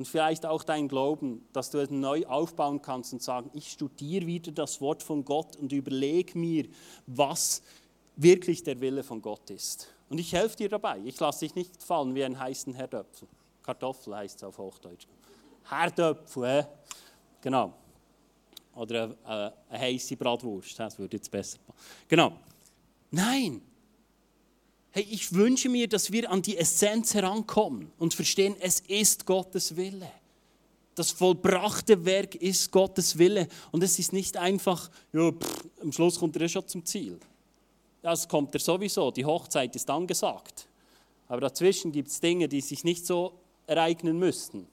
Und 0.00 0.08
vielleicht 0.08 0.46
auch 0.46 0.62
dein 0.62 0.88
Glauben, 0.88 1.46
dass 1.52 1.68
du 1.68 1.76
es 1.76 1.90
neu 1.90 2.24
aufbauen 2.24 2.80
kannst 2.80 3.12
und 3.12 3.22
sagen, 3.22 3.50
ich 3.52 3.70
studiere 3.70 4.26
wieder 4.26 4.50
das 4.50 4.80
Wort 4.80 5.02
von 5.02 5.26
Gott 5.26 5.56
und 5.56 5.72
überlege 5.72 6.38
mir, 6.38 6.66
was 7.06 7.62
wirklich 8.16 8.62
der 8.62 8.80
Wille 8.80 9.02
von 9.02 9.20
Gott 9.20 9.50
ist. 9.50 9.88
Und 10.08 10.16
ich 10.18 10.32
helfe 10.32 10.56
dir 10.56 10.70
dabei. 10.70 11.02
Ich 11.04 11.20
lasse 11.20 11.40
dich 11.40 11.54
nicht 11.54 11.82
fallen 11.82 12.14
wie 12.14 12.24
ein 12.24 12.38
heißen 12.38 12.72
Herdöpfel. 12.72 13.28
Kartoffel 13.62 14.16
heißt 14.16 14.38
es 14.38 14.44
auf 14.44 14.56
Hochdeutsch. 14.56 15.06
Herdöpfel, 15.68 16.44
äh? 16.44 16.64
genau. 17.42 17.74
Oder 18.74 19.14
eine, 19.22 19.52
eine 19.68 19.78
heiße 19.80 20.16
Bratwurst, 20.16 20.78
das 20.78 20.98
würde 20.98 21.18
jetzt 21.18 21.30
besser. 21.30 21.58
Genau. 22.08 22.32
Nein. 23.10 23.60
Hey, 24.92 25.06
ich 25.08 25.32
wünsche 25.32 25.68
mir, 25.68 25.86
dass 25.88 26.10
wir 26.10 26.30
an 26.30 26.42
die 26.42 26.56
Essenz 26.56 27.14
herankommen 27.14 27.92
und 27.98 28.12
verstehen, 28.12 28.56
es 28.60 28.80
ist 28.80 29.24
Gottes 29.24 29.76
Wille. 29.76 30.10
Das 30.96 31.12
vollbrachte 31.12 32.04
Werk 32.04 32.34
ist 32.34 32.72
Gottes 32.72 33.16
Wille. 33.16 33.46
Und 33.70 33.84
es 33.84 33.98
ist 34.00 34.12
nicht 34.12 34.36
einfach, 34.36 34.90
ja, 35.12 35.30
pff, 35.30 35.64
am 35.80 35.92
Schluss 35.92 36.18
kommt 36.18 36.36
er 36.36 36.48
schon 36.48 36.66
zum 36.66 36.84
Ziel. 36.84 37.20
Das 38.02 38.28
kommt 38.28 38.52
er 38.54 38.60
sowieso, 38.60 39.10
die 39.12 39.24
Hochzeit 39.24 39.76
ist 39.76 39.88
angesagt. 39.88 40.66
Aber 41.28 41.42
dazwischen 41.42 41.92
gibt 41.92 42.08
es 42.08 42.18
Dinge, 42.18 42.48
die 42.48 42.60
sich 42.60 42.82
nicht 42.82 43.06
so 43.06 43.34
ereignen 43.68 44.18
müssten. 44.18 44.66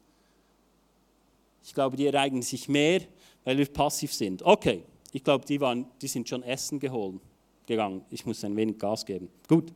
Ich 1.64 1.76
glaube, 1.76 1.96
die 1.96 2.08
ereignen 2.08 2.42
sich 2.42 2.68
mehr, 2.68 3.02
weil 3.44 3.58
wir 3.60 3.68
passiv 3.68 4.12
sind. 4.12 4.42
Okay, 4.42 4.84
ich 5.12 5.24
glaube, 5.24 5.46
die, 5.46 5.62
waren, 5.62 5.86
die 6.02 6.08
sind 6.08 6.28
schon 6.28 6.42
Essen 6.42 6.80
geholt 6.80 7.22
gegangen. 7.68 8.04
Ich 8.10 8.26
muss 8.26 8.44
ein 8.44 8.56
wenig 8.56 8.80
Gas 8.80 9.06
geben. 9.06 9.30
Gut. 9.48 9.72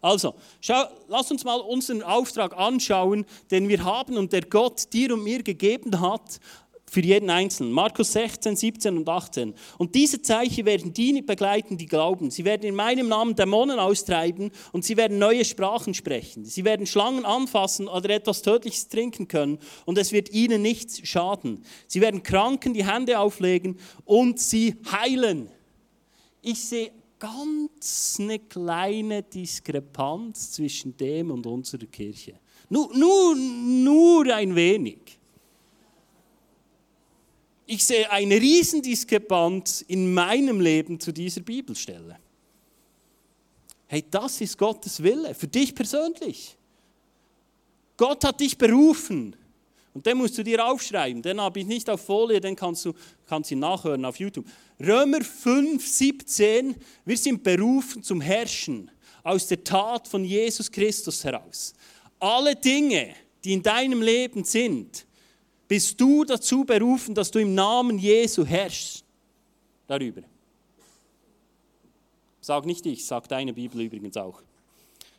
Also, 0.00 0.34
schau, 0.60 0.84
lass 1.08 1.30
uns 1.30 1.44
mal 1.44 1.60
unseren 1.60 2.02
Auftrag 2.02 2.56
anschauen, 2.56 3.24
den 3.50 3.68
wir 3.68 3.84
haben 3.84 4.16
und 4.16 4.32
der 4.32 4.42
Gott 4.42 4.92
dir 4.92 5.14
und 5.14 5.24
mir 5.24 5.42
gegeben 5.42 6.00
hat 6.00 6.40
für 6.90 7.00
jeden 7.00 7.28
Einzelnen. 7.28 7.72
Markus 7.72 8.12
16, 8.12 8.56
17 8.56 8.96
und 8.96 9.08
18. 9.08 9.54
Und 9.76 9.94
diese 9.94 10.22
Zeichen 10.22 10.64
werden 10.64 10.94
die 10.94 11.20
begleiten, 11.20 11.76
die 11.76 11.86
glauben. 11.86 12.30
Sie 12.30 12.44
werden 12.46 12.62
in 12.62 12.74
meinem 12.74 13.08
Namen 13.08 13.34
Dämonen 13.34 13.78
austreiben 13.78 14.50
und 14.72 14.84
sie 14.84 14.96
werden 14.96 15.18
neue 15.18 15.44
Sprachen 15.44 15.92
sprechen. 15.92 16.46
Sie 16.46 16.64
werden 16.64 16.86
Schlangen 16.86 17.26
anfassen 17.26 17.88
oder 17.88 18.08
etwas 18.10 18.40
Tödliches 18.40 18.88
trinken 18.88 19.28
können 19.28 19.58
und 19.84 19.98
es 19.98 20.12
wird 20.12 20.30
ihnen 20.30 20.62
nichts 20.62 21.06
schaden. 21.06 21.62
Sie 21.86 22.00
werden 22.00 22.22
Kranken 22.22 22.72
die 22.72 22.86
Hände 22.86 23.18
auflegen 23.18 23.78
und 24.06 24.40
sie 24.40 24.76
heilen 24.90 25.50
ich 26.42 26.64
sehe 26.64 26.90
ganz 27.18 28.16
eine 28.20 28.38
kleine 28.38 29.22
Diskrepanz 29.22 30.52
zwischen 30.52 30.96
dem 30.96 31.30
und 31.30 31.46
unserer 31.46 31.86
Kirche. 31.86 32.38
Nur, 32.68 32.94
nur, 32.96 33.34
nur 33.34 34.34
ein 34.34 34.54
wenig. 34.54 35.18
Ich 37.66 37.84
sehe 37.84 38.10
eine 38.10 38.40
Riesendiskrepanz 38.40 39.82
in 39.88 40.14
meinem 40.14 40.60
Leben 40.60 40.98
zu 40.98 41.12
dieser 41.12 41.42
Bibelstelle. 41.42 42.18
Hey, 43.86 44.04
das 44.10 44.40
ist 44.40 44.56
Gottes 44.56 45.02
Wille, 45.02 45.34
für 45.34 45.48
dich 45.48 45.74
persönlich. 45.74 46.56
Gott 47.96 48.24
hat 48.24 48.40
dich 48.40 48.56
berufen. 48.56 49.34
Und 49.98 50.06
den 50.06 50.16
musst 50.16 50.38
du 50.38 50.44
dir 50.44 50.64
aufschreiben. 50.64 51.22
Den 51.22 51.40
habe 51.40 51.58
ich 51.58 51.66
nicht 51.66 51.90
auf 51.90 52.02
Folie, 52.02 52.40
den 52.40 52.54
kannst 52.54 52.84
du 52.84 52.94
kannst 53.26 53.50
ihn 53.50 53.58
nachhören 53.58 54.04
auf 54.04 54.20
YouTube. 54.20 54.46
Römer 54.78 55.24
5, 55.24 55.84
17, 55.84 56.76
wir 57.04 57.16
sind 57.16 57.42
berufen 57.42 58.04
zum 58.04 58.20
Herrschen 58.20 58.92
aus 59.24 59.48
der 59.48 59.64
Tat 59.64 60.06
von 60.06 60.24
Jesus 60.24 60.70
Christus 60.70 61.24
heraus. 61.24 61.74
Alle 62.20 62.54
Dinge, 62.54 63.12
die 63.42 63.54
in 63.54 63.62
deinem 63.64 64.00
Leben 64.00 64.44
sind, 64.44 65.04
bist 65.66 66.00
du 66.00 66.22
dazu 66.22 66.62
berufen, 66.64 67.12
dass 67.12 67.32
du 67.32 67.40
im 67.40 67.56
Namen 67.56 67.98
Jesu 67.98 68.46
herrschst. 68.46 69.04
Darüber. 69.88 70.22
Sag 72.40 72.66
nicht 72.66 72.86
ich, 72.86 73.04
sag 73.04 73.26
deine 73.26 73.52
Bibel 73.52 73.80
übrigens 73.80 74.16
auch. 74.16 74.40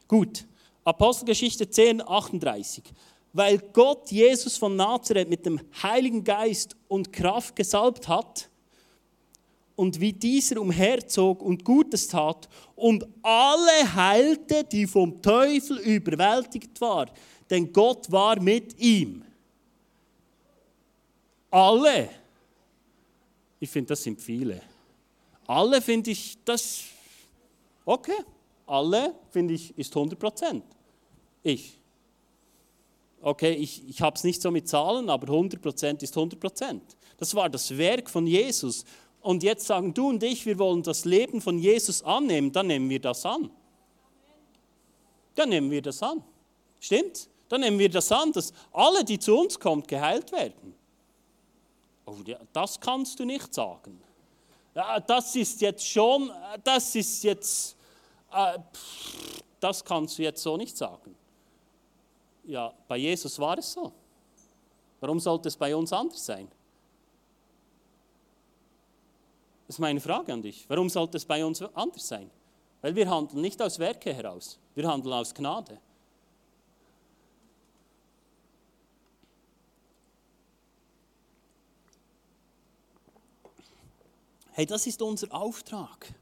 Gut, 0.08 0.46
Apostelgeschichte 0.86 1.70
10, 1.70 2.02
38 2.02 2.94
weil 3.34 3.60
Gott 3.74 4.12
Jesus 4.12 4.58
von 4.58 4.76
Nazareth 4.76 5.30
mit 5.30 5.46
dem 5.46 5.60
Heiligen 5.82 6.24
Geist 6.24 6.76
und 6.88 7.14
Kraft 7.14 7.56
gesalbt 7.56 8.08
hat 8.08 8.50
und 9.76 10.00
wie 10.00 10.12
dieser 10.12 10.60
umherzog 10.60 11.42
und 11.42 11.64
Gutes 11.64 12.08
tat 12.08 12.50
und 12.76 13.08
alle 13.22 13.96
heilte, 13.96 14.64
die 14.64 14.88
vom 14.88 15.22
Teufel 15.22 15.78
überwältigt 15.80 16.82
waren, 16.82 17.10
denn 17.50 17.72
Gott 17.72 18.12
war 18.12 18.42
mit 18.42 18.78
ihm. 18.80 19.24
Alle. 21.52 22.10
Ich 23.60 23.70
finde, 23.70 23.90
das 23.90 24.04
sind 24.04 24.22
viele. 24.22 24.62
Alle 25.48 25.82
finde 25.82 26.12
ich, 26.12 26.38
das, 26.46 26.84
okay, 27.86 28.20
alle 28.68 29.16
finde 29.32 29.54
ich, 29.56 29.76
ist 29.78 29.96
100 29.96 30.20
Prozent. 30.20 30.64
Ich 31.42 31.79
okay, 33.22 33.54
ich, 33.54 33.88
ich 33.88 34.02
habe 34.02 34.16
es 34.16 34.24
nicht 34.24 34.42
so 34.42 34.52
mit 34.52 34.68
Zahlen, 34.68 35.10
aber 35.10 35.28
100% 35.34 36.04
ist 36.04 36.16
100%. 36.16 36.82
Das 37.18 37.36
war 37.36 37.50
das 37.50 37.78
Werk 37.78 38.10
von 38.10 38.26
Jesus. 38.26 38.86
Und 39.22 39.44
jetzt 39.44 39.68
sagen 39.68 39.94
du 39.94 40.10
und 40.10 40.24
ich, 40.24 40.46
wir 40.46 40.58
wollen 40.60 40.84
das 40.84 41.06
Leben 41.06 41.42
von 41.42 41.60
Jesus 41.60 42.02
annehmen, 42.04 42.52
dann 42.52 42.68
nehmen 42.68 42.90
wir 42.90 43.00
das 43.00 43.26
an. 43.26 43.52
Dann 45.36 45.50
nehmen 45.50 45.72
wir 45.72 45.82
das 45.82 46.02
an. 46.02 46.24
Stimmt? 46.80 47.30
Dann 47.50 47.62
nehmen 47.62 47.80
wir 47.80 47.90
das 47.90 48.12
an, 48.12 48.32
dass 48.32 48.54
alle, 48.72 49.04
die 49.04 49.20
zu 49.20 49.38
uns 49.38 49.60
kommen, 49.60 49.84
geheilt 49.86 50.32
werden. 50.32 50.76
Oh, 52.06 52.16
das 52.54 52.80
kannst 52.80 53.20
du 53.20 53.26
nicht 53.26 53.54
sagen. 53.54 54.02
Ja, 54.76 55.00
das 55.00 55.36
ist 55.36 55.60
jetzt 55.62 55.86
schon, 55.86 56.32
das 56.64 56.96
ist 56.96 57.24
jetzt, 57.24 57.76
äh, 58.32 58.60
das 59.60 59.84
kannst 59.84 60.18
du 60.18 60.24
jetzt 60.24 60.42
so 60.42 60.56
nicht 60.58 60.78
sagen. 60.78 61.16
Ja, 62.44 62.74
bei 62.88 62.98
Jesus 62.98 63.38
war 63.40 63.58
es 63.58 63.72
so. 63.72 63.92
Warum 65.00 65.20
sollte 65.20 65.48
es 65.48 65.56
bei 65.56 65.76
uns 65.76 65.94
anders 65.94 66.26
sein? 66.26 66.50
Das 69.68 69.76
ist 69.76 69.80
meine 69.80 70.02
Frage 70.02 70.34
an 70.34 70.42
dich. 70.42 70.68
Warum 70.68 70.90
sollte 70.90 71.18
es 71.18 71.26
bei 71.26 71.46
uns 71.46 71.62
anders 71.62 72.08
sein? 72.08 72.32
Weil 72.82 72.96
wir 72.96 73.10
handeln 73.10 73.42
nicht 73.42 73.62
aus 73.62 73.78
Werke 73.78 74.14
heraus, 74.14 74.58
wir 74.74 74.88
handeln 74.88 75.14
aus 75.14 75.34
Gnade. 75.34 75.80
Hey, 84.54 84.66
das 84.66 84.88
ist 84.88 85.02
unser 85.02 85.32
Auftrag. 85.34 86.14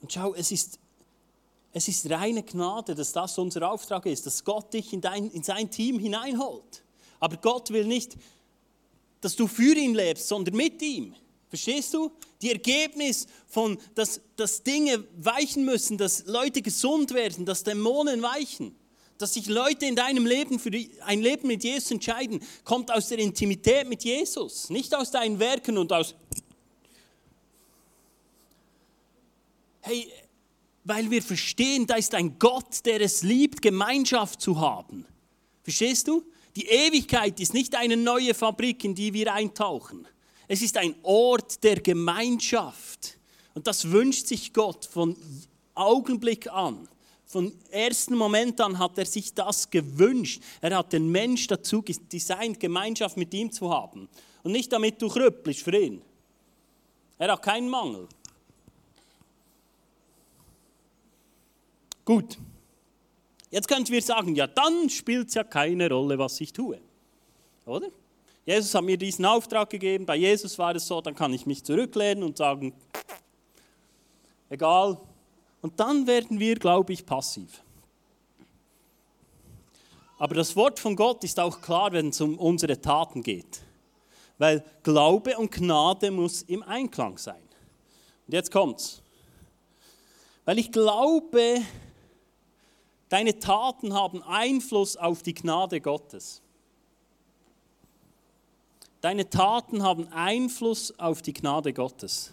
Und 0.00 0.12
schau, 0.12 0.34
es 0.34 0.50
ist 0.50 0.78
es 1.72 1.88
ist 1.88 2.08
reine 2.10 2.42
Gnade, 2.42 2.94
dass 2.94 3.12
das 3.12 3.38
unser 3.38 3.70
Auftrag 3.70 4.04
ist, 4.06 4.26
dass 4.26 4.44
Gott 4.44 4.72
dich 4.74 4.92
in, 4.92 5.00
dein, 5.00 5.30
in 5.30 5.42
sein 5.42 5.70
Team 5.70 5.98
hineinholt. 5.98 6.82
Aber 7.18 7.36
Gott 7.38 7.70
will 7.70 7.86
nicht, 7.86 8.16
dass 9.20 9.36
du 9.36 9.46
für 9.46 9.74
ihn 9.74 9.94
lebst, 9.94 10.28
sondern 10.28 10.54
mit 10.54 10.82
ihm. 10.82 11.14
Verstehst 11.48 11.94
du? 11.94 12.10
Die 12.42 12.50
Ergebnis 12.50 13.26
von, 13.46 13.78
dass, 13.94 14.20
dass 14.36 14.62
Dinge 14.62 15.04
weichen 15.16 15.64
müssen, 15.64 15.96
dass 15.96 16.26
Leute 16.26 16.60
gesund 16.60 17.12
werden, 17.14 17.46
dass 17.46 17.62
Dämonen 17.62 18.20
weichen, 18.20 18.74
dass 19.18 19.34
sich 19.34 19.46
Leute 19.46 19.86
in 19.86 19.94
deinem 19.94 20.26
Leben 20.26 20.58
für 20.58 20.70
ein 21.02 21.22
Leben 21.22 21.46
mit 21.46 21.62
Jesus 21.62 21.90
entscheiden, 21.90 22.42
kommt 22.64 22.90
aus 22.90 23.08
der 23.08 23.18
Intimität 23.18 23.88
mit 23.88 24.02
Jesus, 24.02 24.68
nicht 24.68 24.94
aus 24.94 25.10
deinen 25.10 25.38
Werken 25.38 25.78
und 25.78 25.92
aus. 25.92 26.14
Hey, 29.82 30.10
weil 30.84 31.10
wir 31.10 31.22
verstehen, 31.22 31.86
da 31.86 31.94
ist 31.94 32.14
ein 32.14 32.38
Gott, 32.38 32.84
der 32.84 33.00
es 33.00 33.22
liebt, 33.22 33.62
Gemeinschaft 33.62 34.40
zu 34.40 34.60
haben. 34.60 35.06
Verstehst 35.62 36.08
du? 36.08 36.24
Die 36.56 36.66
Ewigkeit 36.66 37.40
ist 37.40 37.54
nicht 37.54 37.74
eine 37.74 37.96
neue 37.96 38.34
Fabrik, 38.34 38.84
in 38.84 38.94
die 38.94 39.12
wir 39.12 39.32
eintauchen. 39.32 40.06
Es 40.48 40.60
ist 40.60 40.76
ein 40.76 40.94
Ort 41.02 41.62
der 41.64 41.80
Gemeinschaft. 41.80 43.18
Und 43.54 43.66
das 43.66 43.90
wünscht 43.90 44.26
sich 44.26 44.52
Gott 44.52 44.84
von 44.84 45.16
Augenblick 45.74 46.50
an. 46.50 46.88
Von 47.24 47.52
ersten 47.70 48.14
Moment 48.14 48.60
an 48.60 48.78
hat 48.78 48.98
er 48.98 49.06
sich 49.06 49.32
das 49.32 49.70
gewünscht. 49.70 50.42
Er 50.60 50.76
hat 50.76 50.92
den 50.92 51.10
Mensch 51.10 51.46
dazu 51.46 51.82
designt, 52.12 52.60
Gemeinschaft 52.60 53.16
mit 53.16 53.32
ihm 53.32 53.50
zu 53.50 53.70
haben. 53.70 54.08
Und 54.42 54.52
nicht 54.52 54.70
damit 54.72 55.00
du 55.00 55.08
krüppelst 55.08 55.62
für 55.62 55.74
ihn. 55.74 56.02
Er 57.16 57.32
hat 57.32 57.42
keinen 57.42 57.70
Mangel. 57.70 58.08
Gut. 62.04 62.38
Jetzt 63.50 63.68
könnten 63.68 63.92
wir 63.92 64.02
sagen, 64.02 64.34
ja, 64.34 64.46
dann 64.46 64.88
spielt 64.88 65.28
es 65.28 65.34
ja 65.34 65.44
keine 65.44 65.88
Rolle, 65.88 66.18
was 66.18 66.40
ich 66.40 66.52
tue. 66.52 66.80
Oder? 67.66 67.88
Jesus 68.44 68.74
hat 68.74 68.82
mir 68.82 68.96
diesen 68.96 69.24
Auftrag 69.24 69.70
gegeben, 69.70 70.04
bei 70.04 70.16
Jesus 70.16 70.58
war 70.58 70.74
es 70.74 70.86
so, 70.86 71.00
dann 71.00 71.14
kann 71.14 71.32
ich 71.32 71.46
mich 71.46 71.62
zurücklehnen 71.62 72.24
und 72.24 72.36
sagen, 72.36 72.74
egal. 74.48 74.98
Und 75.60 75.78
dann 75.78 76.06
werden 76.06 76.40
wir, 76.40 76.56
glaube 76.56 76.92
ich, 76.92 77.06
passiv. 77.06 77.62
Aber 80.18 80.34
das 80.34 80.56
Wort 80.56 80.80
von 80.80 80.96
Gott 80.96 81.22
ist 81.24 81.38
auch 81.38 81.60
klar, 81.60 81.92
wenn 81.92 82.08
es 82.08 82.20
um 82.20 82.38
unsere 82.38 82.80
Taten 82.80 83.22
geht. 83.22 83.60
Weil 84.38 84.64
Glaube 84.82 85.36
und 85.36 85.52
Gnade 85.52 86.10
muss 86.10 86.42
im 86.42 86.62
Einklang 86.62 87.18
sein. 87.18 87.42
Und 88.26 88.34
jetzt 88.34 88.50
kommt's. 88.50 89.02
Weil 90.44 90.58
ich 90.58 90.72
glaube, 90.72 91.60
Deine 93.12 93.38
Taten 93.38 93.92
haben 93.92 94.22
Einfluss 94.22 94.96
auf 94.96 95.22
die 95.22 95.34
Gnade 95.34 95.82
Gottes. 95.82 96.40
Deine 99.02 99.28
Taten 99.28 99.82
haben 99.82 100.10
Einfluss 100.10 100.98
auf 100.98 101.20
die 101.20 101.34
Gnade 101.34 101.74
Gottes. 101.74 102.32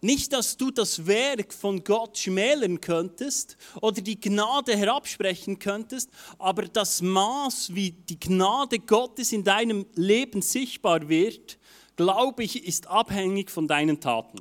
Nicht, 0.00 0.32
dass 0.32 0.56
du 0.56 0.70
das 0.70 1.06
Werk 1.06 1.52
von 1.52 1.84
Gott 1.84 2.16
schmälern 2.16 2.80
könntest 2.80 3.58
oder 3.82 4.00
die 4.00 4.18
Gnade 4.18 4.78
herabsprechen 4.78 5.58
könntest, 5.58 6.08
aber 6.38 6.62
das 6.62 7.02
Maß, 7.02 7.74
wie 7.74 7.90
die 7.90 8.18
Gnade 8.18 8.78
Gottes 8.78 9.30
in 9.30 9.44
deinem 9.44 9.84
Leben 9.94 10.40
sichtbar 10.40 11.10
wird, 11.10 11.58
glaube 11.96 12.44
ich, 12.44 12.64
ist 12.66 12.86
abhängig 12.86 13.50
von 13.50 13.68
deinen 13.68 14.00
Taten. 14.00 14.38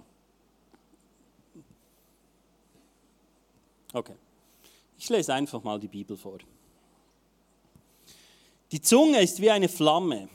Okay. 3.91 4.15
Ich 5.03 5.09
lese 5.09 5.33
einfach 5.33 5.61
mal 5.61 5.77
die 5.81 5.89
Bibel 5.89 6.15
vor. 6.15 6.37
Die 8.71 8.79
Zunge 8.79 9.19
ist 9.19 9.41
wie 9.41 9.51
eine 9.51 9.67
Flamme 9.67 10.29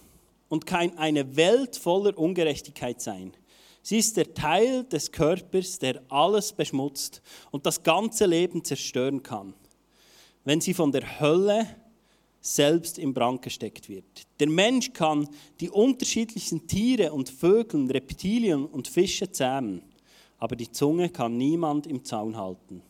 und 0.51 0.67
kann 0.67 0.99
eine 0.99 1.37
Welt 1.37 1.75
voller 1.75 2.19
Ungerechtigkeit 2.19 3.01
sein. 3.01 3.33
Sie 3.81 3.97
ist 3.97 4.19
der 4.19 4.35
Teil 4.35 4.85
des 4.85 5.11
Körpers, 5.11 5.79
der 5.79 6.03
alles 6.11 6.53
beschmutzt 6.53 7.23
und 7.51 7.65
das 7.65 7.83
ganze 7.83 8.27
Leben 8.27 8.63
zerstören 8.63 9.23
kann, 9.23 9.55
wenn 10.45 10.61
sie 10.61 10.75
von 10.75 10.93
der 10.93 11.19
Hölle 11.19 11.67
selbst 12.43 12.99
im 12.99 13.15
Brand 13.15 13.41
gesteckt 13.41 13.89
wird. 13.89 14.27
Der 14.39 14.51
Mensch 14.51 14.93
kann 14.93 15.31
die 15.61 15.71
unterschiedlichsten 15.71 16.67
Tiere 16.67 17.15
und 17.15 17.31
Vögel, 17.31 17.91
Reptilien 17.91 18.67
und 18.67 18.87
Fische 18.87 19.33
zähmen, 19.33 19.81
aber 20.37 20.57
die 20.57 20.71
Zunge 20.71 21.09
kann 21.09 21.39
niemand 21.39 21.87
im 21.87 22.05
Zaun 22.05 22.37
halten. 22.37 22.83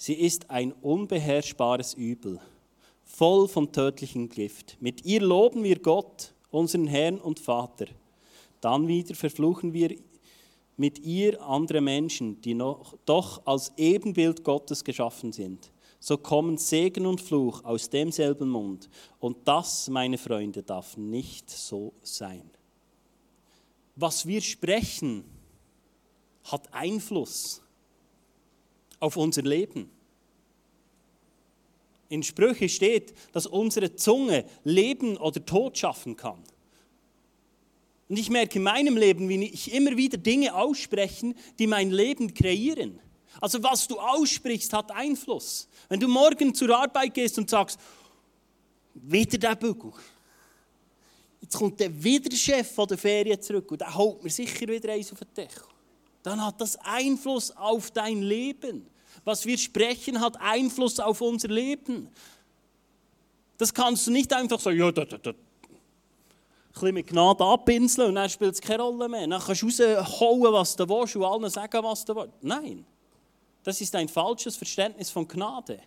Sie 0.00 0.14
ist 0.14 0.48
ein 0.48 0.72
unbeherrschbares 0.80 1.94
Übel, 1.94 2.40
voll 3.04 3.48
von 3.48 3.72
tödlichem 3.72 4.28
Gift. 4.28 4.76
Mit 4.80 5.04
ihr 5.04 5.20
loben 5.20 5.64
wir 5.64 5.80
Gott, 5.80 6.32
unseren 6.52 6.86
Herrn 6.86 7.18
und 7.18 7.40
Vater. 7.40 7.86
Dann 8.60 8.86
wieder 8.86 9.16
verfluchen 9.16 9.72
wir 9.72 9.96
mit 10.76 11.00
ihr 11.00 11.42
andere 11.42 11.80
Menschen, 11.80 12.40
die 12.42 12.54
noch, 12.54 12.94
doch 13.06 13.44
als 13.44 13.72
Ebenbild 13.76 14.44
Gottes 14.44 14.84
geschaffen 14.84 15.32
sind. 15.32 15.72
So 15.98 16.16
kommen 16.16 16.58
Segen 16.58 17.04
und 17.04 17.20
Fluch 17.20 17.64
aus 17.64 17.90
demselben 17.90 18.50
Mund. 18.50 18.88
Und 19.18 19.48
das, 19.48 19.88
meine 19.88 20.16
Freunde, 20.16 20.62
darf 20.62 20.96
nicht 20.96 21.50
so 21.50 21.92
sein. 22.02 22.48
Was 23.96 24.26
wir 24.26 24.42
sprechen, 24.42 25.24
hat 26.44 26.72
Einfluss 26.72 27.62
auf 29.00 29.16
unser 29.16 29.42
Leben. 29.42 29.90
In 32.08 32.22
Sprüche 32.22 32.68
steht, 32.68 33.14
dass 33.32 33.46
unsere 33.46 33.94
Zunge 33.94 34.44
Leben 34.64 35.16
oder 35.16 35.44
Tod 35.44 35.76
schaffen 35.76 36.16
kann. 36.16 36.42
Und 38.08 38.18
ich 38.18 38.30
merke 38.30 38.58
in 38.58 38.62
meinem 38.62 38.96
Leben, 38.96 39.28
wie 39.28 39.44
ich 39.44 39.72
immer 39.72 39.96
wieder 39.96 40.16
Dinge 40.16 40.54
ausspreche, 40.54 41.34
die 41.58 41.66
mein 41.66 41.90
Leben 41.90 42.32
kreieren. 42.32 42.98
Also 43.40 43.62
was 43.62 43.86
du 43.86 43.98
aussprichst, 43.98 44.72
hat 44.72 44.90
Einfluss. 44.90 45.68
Wenn 45.88 46.00
du 46.00 46.08
morgen 46.08 46.54
zur 46.54 46.76
Arbeit 46.76 47.12
gehst 47.12 47.38
und 47.38 47.50
sagst, 47.50 47.78
wieder 48.94 49.38
der 49.38 49.54
Bügel. 49.56 49.92
Jetzt 51.40 51.56
kommt 51.56 51.78
der 51.78 52.02
wieder 52.02 52.28
der 52.28 52.36
Chef 52.36 52.72
von 52.72 52.88
der 52.88 52.98
Ferien 52.98 53.40
zurück 53.40 53.70
und 53.70 53.80
der 53.80 53.94
haut 53.94 54.22
mir 54.24 54.30
sicher 54.30 54.66
wieder 54.66 54.92
eins 54.92 55.12
auf 55.12 55.20
den 55.20 55.34
Deckel. 55.34 55.62
Dann 56.28 56.44
hat 56.44 56.60
das 56.60 56.76
Einfluss 56.84 57.56
auf 57.56 57.90
dein 57.90 58.20
Leben. 58.20 58.86
Was 59.24 59.46
wir 59.46 59.56
sprechen, 59.56 60.20
hat 60.20 60.38
Einfluss 60.38 61.00
auf 61.00 61.22
unser 61.22 61.48
Leben. 61.48 62.10
Das 63.56 63.72
kannst 63.72 64.06
du 64.06 64.10
nicht 64.10 64.30
einfach 64.34 64.60
so, 64.60 64.68
ja, 64.68 64.92
da, 64.92 65.06
da, 65.06 65.16
da. 65.16 65.32
Ein 66.82 66.94
mit 66.94 67.06
Gnade 67.06 67.42
abpinseln 67.42 68.10
und 68.10 68.16
dann 68.16 68.28
spielt 68.28 68.52
es 68.52 68.60
keine 68.60 68.82
Rolle 68.82 69.08
mehr. 69.08 69.26
Dann 69.26 69.40
kannst 69.40 69.62
du 69.62 69.66
raushauen, 69.66 70.52
was 70.52 70.76
du 70.76 70.86
willst 70.86 71.16
und 71.16 71.24
allen 71.24 71.48
sagen, 71.48 71.82
was 71.82 72.04
du 72.04 72.14
willst. 72.14 72.34
Nein, 72.42 72.84
das 73.64 73.80
ist 73.80 73.94
ein 73.94 74.06
falsches 74.06 74.54
Verständnis 74.54 75.08
von 75.08 75.26
Gnade. 75.26 75.80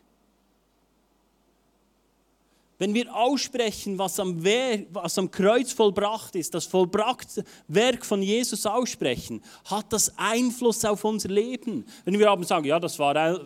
Wenn 2.82 2.96
wir 2.96 3.16
aussprechen, 3.16 4.00
was 4.00 4.20
am, 4.20 4.44
Werk, 4.44 4.88
was 4.92 5.16
am 5.20 5.30
Kreuz 5.30 5.72
vollbracht 5.72 6.36
ist, 6.36 6.52
das 6.56 6.66
vollbrachte 6.66 7.44
Werk 7.68 8.04
von 8.04 8.24
Jesus 8.24 8.66
aussprechen, 8.66 9.44
hat 9.66 9.94
das 9.94 10.18
Einfluss 10.18 10.84
auf 10.84 11.04
unser 11.04 11.30
Leben. 11.30 11.86
Wenn 12.06 12.18
wir 12.18 12.32
aber 12.32 12.44
sagen, 12.44 12.66
ja, 12.66 12.80
das 12.80 12.98
war 12.98 13.14
der 13.14 13.40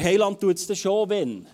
Heiland 0.00 0.40
tut 0.40 0.58
es 0.58 0.78
schon, 0.78 1.08
wenn. 1.08 1.48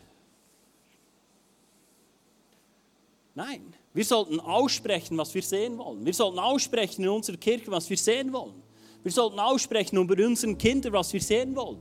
Nein, 3.35 3.73
wir 3.95 4.05
sollten 4.05 4.39
aussprechen, 4.39 5.17
was 5.17 5.35
wir 5.35 5.41
sehen 5.41 5.79
wollen. 5.79 6.05
Wir 6.05 6.13
sollten 6.13 6.41
aussprechen 6.41 7.05
in 7.05 7.09
unserer 7.09 7.39
Kirche, 7.39 7.71
was 7.71 7.89
wir 7.89 7.97
sehen 7.97 8.31
wollen. 8.35 8.63
Wir 9.03 9.13
sollten 9.13 9.41
aussprechen 9.41 9.97
über 9.97 10.23
unseren 10.27 10.59
Kindern, 10.59 10.93
was 10.93 11.11
wir 11.11 11.23
sehen 11.23 11.57
wollen. 11.57 11.79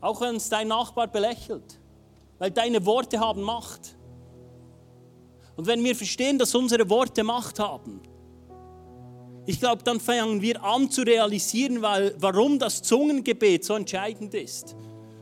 Auch 0.00 0.20
wenn 0.20 0.36
es 0.36 0.48
dein 0.48 0.68
Nachbar 0.68 1.08
belächelt 1.08 1.80
weil 2.38 2.50
deine 2.50 2.84
Worte 2.86 3.20
haben 3.20 3.42
Macht. 3.42 3.96
Und 5.56 5.66
wenn 5.66 5.82
wir 5.82 5.96
verstehen, 5.96 6.38
dass 6.38 6.54
unsere 6.54 6.88
Worte 6.88 7.24
Macht 7.24 7.58
haben, 7.58 8.00
ich 9.46 9.58
glaube, 9.58 9.82
dann 9.82 9.98
fangen 9.98 10.42
wir 10.42 10.62
an 10.62 10.90
zu 10.90 11.02
realisieren, 11.02 11.80
weil, 11.80 12.14
warum 12.18 12.58
das 12.58 12.82
Zungengebet 12.82 13.64
so 13.64 13.74
entscheidend 13.74 14.34
ist. 14.34 14.76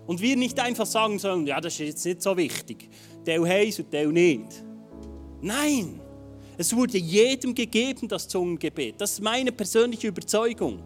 Und 0.06 0.20
wir 0.20 0.36
nicht 0.36 0.58
einfach 0.58 0.86
sagen 0.86 1.18
sollen, 1.18 1.46
ja, 1.46 1.60
das 1.60 1.74
ist 1.74 1.78
jetzt 1.78 2.04
nicht 2.04 2.22
so 2.22 2.36
wichtig. 2.36 2.88
Der 3.24 3.40
heiß 3.42 3.78
und 3.78 3.92
der 3.92 4.08
nicht. 4.08 4.64
Nein, 5.40 6.00
es 6.58 6.74
wurde 6.74 6.98
jedem 6.98 7.54
gegeben, 7.54 8.08
das 8.08 8.26
Zungengebet. 8.26 9.00
Das 9.00 9.12
ist 9.12 9.20
meine 9.22 9.52
persönliche 9.52 10.08
Überzeugung. 10.08 10.82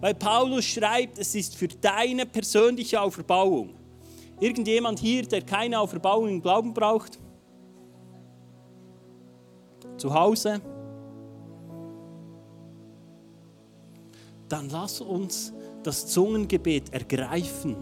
Weil 0.00 0.14
Paulus 0.14 0.64
schreibt, 0.64 1.18
es 1.18 1.34
ist 1.34 1.56
für 1.56 1.68
deine 1.68 2.26
persönliche 2.26 3.00
Auferbauung. 3.00 3.74
Irgendjemand 4.38 4.98
hier, 4.98 5.26
der 5.26 5.42
keine 5.42 5.80
Auferbauung 5.80 6.28
im 6.28 6.42
Glauben 6.42 6.74
braucht? 6.74 7.18
Zu 9.96 10.12
Hause? 10.12 10.60
Dann 14.48 14.68
lass 14.68 15.00
uns 15.00 15.52
das 15.82 16.06
Zungengebet 16.06 16.92
ergreifen, 16.92 17.76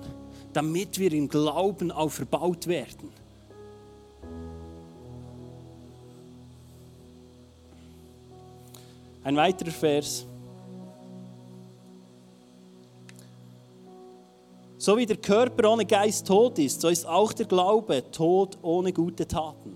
damit 0.53 0.99
wir 0.99 1.13
im 1.13 1.29
Glauben 1.29 1.91
auferbaut 1.91 2.67
werden. 2.67 3.11
Ein 9.25 9.37
weiterer 9.37 9.71
Vers. 9.71 10.27
So 14.85 14.99
wie 14.99 15.07
der 15.07 15.17
Körper 15.17 15.71
ohne 15.71 15.87
Geist 15.87 16.27
tot 16.27 16.59
ist, 16.59 16.83
so 16.83 16.89
ist 16.89 17.07
auch 17.07 17.33
der 17.33 17.47
Glaube 17.47 18.05
tot 18.11 18.59
ohne 18.61 18.93
gute 18.93 19.27
Taten. 19.27 19.75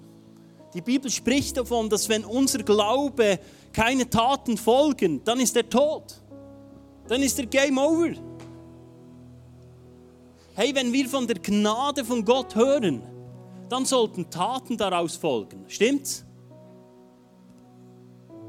Die 0.75 0.83
Bibel 0.83 1.11
spricht 1.11 1.57
davon, 1.57 1.89
dass 1.89 2.11
wenn 2.11 2.27
unser 2.27 2.59
Glaube 2.59 3.39
keine 3.73 4.11
Taten 4.11 4.59
folgen, 4.59 5.25
dann 5.25 5.41
ist 5.41 5.57
er 5.57 5.67
tot. 5.67 6.21
Dann 7.07 7.23
ist 7.23 7.39
der 7.39 7.47
Game 7.47 7.79
over. 7.79 8.11
Hey, 10.55 10.75
wenn 10.75 10.93
wir 10.93 11.09
von 11.09 11.27
der 11.27 11.39
Gnade 11.39 12.05
von 12.05 12.23
Gott 12.23 12.55
hören, 12.55 13.01
dann 13.71 13.87
sollten 13.87 14.29
Taten 14.29 14.77
daraus 14.77 15.17
folgen. 15.17 15.65
Stimmt's? 15.69 16.23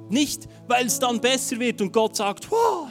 Nicht, 0.10 0.50
weil 0.68 0.88
es 0.88 1.00
dann 1.00 1.22
besser 1.22 1.58
wird 1.58 1.80
und 1.80 1.94
Gott 1.94 2.18
sagt, 2.18 2.52
wow, 2.52 2.90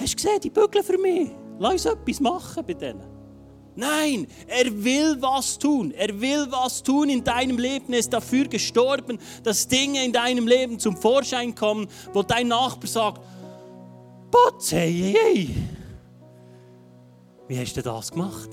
hast 0.00 0.14
du 0.14 0.16
gesehen, 0.16 0.40
die 0.40 0.50
bügeln 0.50 0.82
für 0.82 0.98
mich. 0.98 1.30
Lass 1.60 1.72
uns 1.72 1.84
etwas 1.84 2.20
machen 2.20 2.64
bei 2.66 2.72
denen. 2.72 3.04
Nein, 3.76 4.26
er 4.46 4.64
will 4.82 5.20
was 5.20 5.58
tun. 5.58 5.92
Er 5.92 6.18
will 6.18 6.50
was 6.50 6.82
tun 6.82 7.10
in 7.10 7.22
deinem 7.22 7.58
Leben. 7.58 7.92
Er 7.92 7.98
ist 7.98 8.12
dafür 8.12 8.48
gestorben, 8.48 9.18
dass 9.42 9.68
Dinge 9.68 10.02
in 10.02 10.12
deinem 10.12 10.48
Leben 10.48 10.78
zum 10.78 10.96
Vorschein 10.96 11.54
kommen, 11.54 11.86
wo 12.14 12.22
dein 12.22 12.48
Nachbar 12.48 12.88
sagt, 12.88 13.20
Potz, 14.30 14.72
hey, 14.72 14.92
hey, 14.92 15.14
hey. 15.22 15.54
Wie 17.46 17.58
hast 17.58 17.76
du 17.76 17.82
das 17.82 18.10
gemacht? 18.10 18.50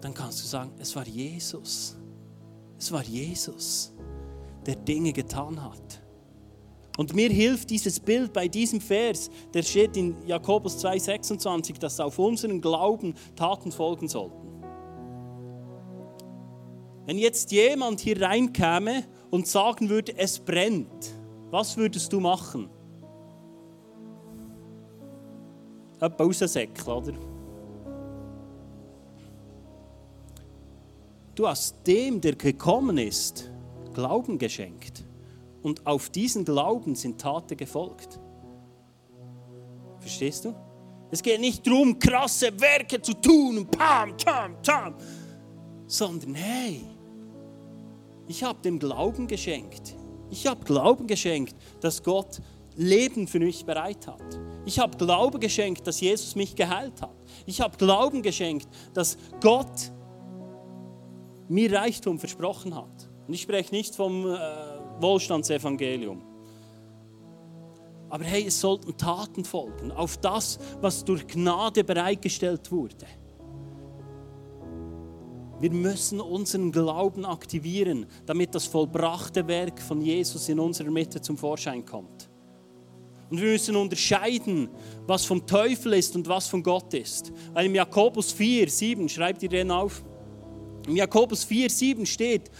Dann 0.00 0.12
kannst 0.12 0.42
du 0.42 0.48
sagen, 0.48 0.72
es 0.80 0.94
war 0.96 1.06
Jesus. 1.06 1.96
Es 2.76 2.90
war 2.90 3.04
Jesus, 3.04 3.92
der 4.66 4.74
Dinge 4.74 5.12
getan 5.12 5.62
hat. 5.62 5.97
Und 6.98 7.14
mir 7.14 7.30
hilft 7.30 7.70
dieses 7.70 8.00
Bild 8.00 8.32
bei 8.32 8.48
diesem 8.48 8.80
Vers, 8.80 9.30
der 9.54 9.62
steht 9.62 9.96
in 9.96 10.16
Jakobus 10.26 10.84
2,26, 10.84 11.78
dass 11.78 12.00
auf 12.00 12.18
unseren 12.18 12.60
Glauben 12.60 13.14
Taten 13.36 13.70
folgen 13.70 14.08
sollten. 14.08 14.48
Wenn 17.06 17.18
jetzt 17.18 17.52
jemand 17.52 18.00
hier 18.00 18.20
reinkäme 18.20 19.04
und 19.30 19.46
sagen 19.46 19.88
würde, 19.88 20.18
es 20.18 20.40
brennt, 20.40 21.14
was 21.52 21.76
würdest 21.76 22.12
du 22.12 22.18
machen? 22.18 22.68
Etwa 26.00 26.24
raussäckeln, 26.24 26.88
oder? 26.88 27.12
Du 31.36 31.46
hast 31.46 31.76
dem, 31.86 32.20
der 32.20 32.34
gekommen 32.34 32.98
ist, 32.98 33.52
Glauben 33.94 34.36
geschenkt. 34.36 35.07
Und 35.62 35.86
auf 35.86 36.10
diesen 36.10 36.44
Glauben 36.44 36.94
sind 36.94 37.20
Taten 37.20 37.56
gefolgt. 37.56 38.20
Verstehst 39.98 40.44
du? 40.44 40.54
Es 41.10 41.22
geht 41.22 41.40
nicht 41.40 41.66
darum, 41.66 41.98
krasse 41.98 42.48
Werke 42.60 43.00
zu 43.00 43.14
tun 43.14 43.58
und 43.58 43.70
pam, 43.70 44.16
tam, 44.18 44.62
tam, 44.62 44.94
sondern 45.86 46.34
hey, 46.34 46.82
ich 48.26 48.44
habe 48.44 48.60
dem 48.60 48.78
Glauben 48.78 49.26
geschenkt. 49.26 49.96
Ich 50.30 50.46
habe 50.46 50.62
Glauben 50.64 51.06
geschenkt, 51.06 51.56
dass 51.80 52.02
Gott 52.02 52.40
Leben 52.76 53.26
für 53.26 53.40
mich 53.40 53.64
bereit 53.64 54.06
hat. 54.06 54.38
Ich 54.66 54.78
habe 54.78 54.96
Glauben 54.98 55.40
geschenkt, 55.40 55.86
dass 55.86 56.00
Jesus 56.00 56.36
mich 56.36 56.54
geheilt 56.54 57.00
hat. 57.00 57.16
Ich 57.46 57.60
habe 57.62 57.76
Glauben 57.78 58.20
geschenkt, 58.22 58.68
dass 58.92 59.16
Gott 59.40 59.90
mir 61.48 61.72
Reichtum 61.72 62.18
versprochen 62.18 62.74
hat. 62.74 63.08
Und 63.26 63.32
ich 63.32 63.42
spreche 63.42 63.74
nicht 63.74 63.96
vom 63.96 64.26
äh, 64.26 64.36
Wohlstandsevangelium. 65.00 66.22
Aber 68.10 68.24
hey, 68.24 68.46
es 68.46 68.60
sollten 68.60 68.96
Taten 68.96 69.44
folgen 69.44 69.92
auf 69.92 70.16
das, 70.18 70.58
was 70.80 71.04
durch 71.04 71.26
Gnade 71.26 71.84
bereitgestellt 71.84 72.70
wurde. 72.72 73.06
Wir 75.60 75.72
müssen 75.72 76.20
unseren 76.20 76.70
Glauben 76.70 77.24
aktivieren, 77.24 78.06
damit 78.26 78.54
das 78.54 78.64
vollbrachte 78.64 79.46
Werk 79.48 79.82
von 79.82 80.00
Jesus 80.00 80.48
in 80.48 80.60
unserer 80.60 80.90
Mitte 80.90 81.20
zum 81.20 81.36
Vorschein 81.36 81.84
kommt. 81.84 82.30
Und 83.28 83.42
wir 83.42 83.50
müssen 83.52 83.76
unterscheiden, 83.76 84.68
was 85.06 85.24
vom 85.24 85.44
Teufel 85.44 85.94
ist 85.94 86.14
und 86.16 86.28
was 86.28 86.46
von 86.46 86.62
Gott 86.62 86.94
ist. 86.94 87.32
Weil 87.52 87.66
im 87.66 87.74
Jakobus 87.74 88.32
4, 88.32 88.70
7, 88.70 89.08
schreibt 89.08 89.42
ihr 89.42 89.48
den 89.48 89.70
auf? 89.70 90.02
Im 90.86 90.96
Jakobus 90.96 91.44
4, 91.44 91.68
7 91.68 92.06
steht, 92.06 92.50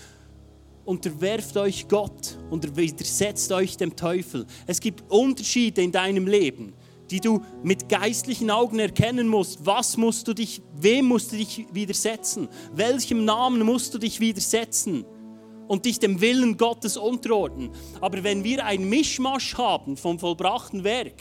unterwerft 0.88 1.59
euch 1.59 1.87
Gott 1.87 2.38
und 2.48 2.74
widersetzt 2.77 3.53
euch 3.53 3.77
dem 3.77 3.94
Teufel. 3.94 4.46
Es 4.66 4.81
gibt 4.81 5.05
Unterschiede 5.11 5.83
in 5.83 5.92
deinem 5.92 6.27
Leben, 6.27 6.72
die 7.11 7.20
du 7.20 7.42
mit 7.62 7.90
geistlichen 7.90 8.51
Augen 8.51 8.79
erkennen 8.79 9.29
musst. 9.29 9.66
Was 9.66 9.98
musst 9.98 10.27
du 10.29 10.33
dich, 10.33 10.62
wem 10.74 11.05
musst 11.05 11.33
du 11.33 11.37
dich 11.37 11.66
widersetzen? 11.72 12.48
Welchem 12.72 13.27
Namen 13.27 13.66
musst 13.66 13.92
du 13.92 13.98
dich 13.98 14.18
widersetzen? 14.18 15.05
Und 15.66 15.85
dich 15.85 15.98
dem 15.98 16.22
Willen 16.22 16.57
Gottes 16.57 16.96
unterordnen. 16.96 17.70
Aber 18.01 18.24
wenn 18.24 18.42
wir 18.42 18.64
ein 18.64 18.88
Mischmasch 18.88 19.59
haben 19.59 19.98
vom 19.98 20.18
vollbrachten 20.18 20.83
Werk, 20.83 21.20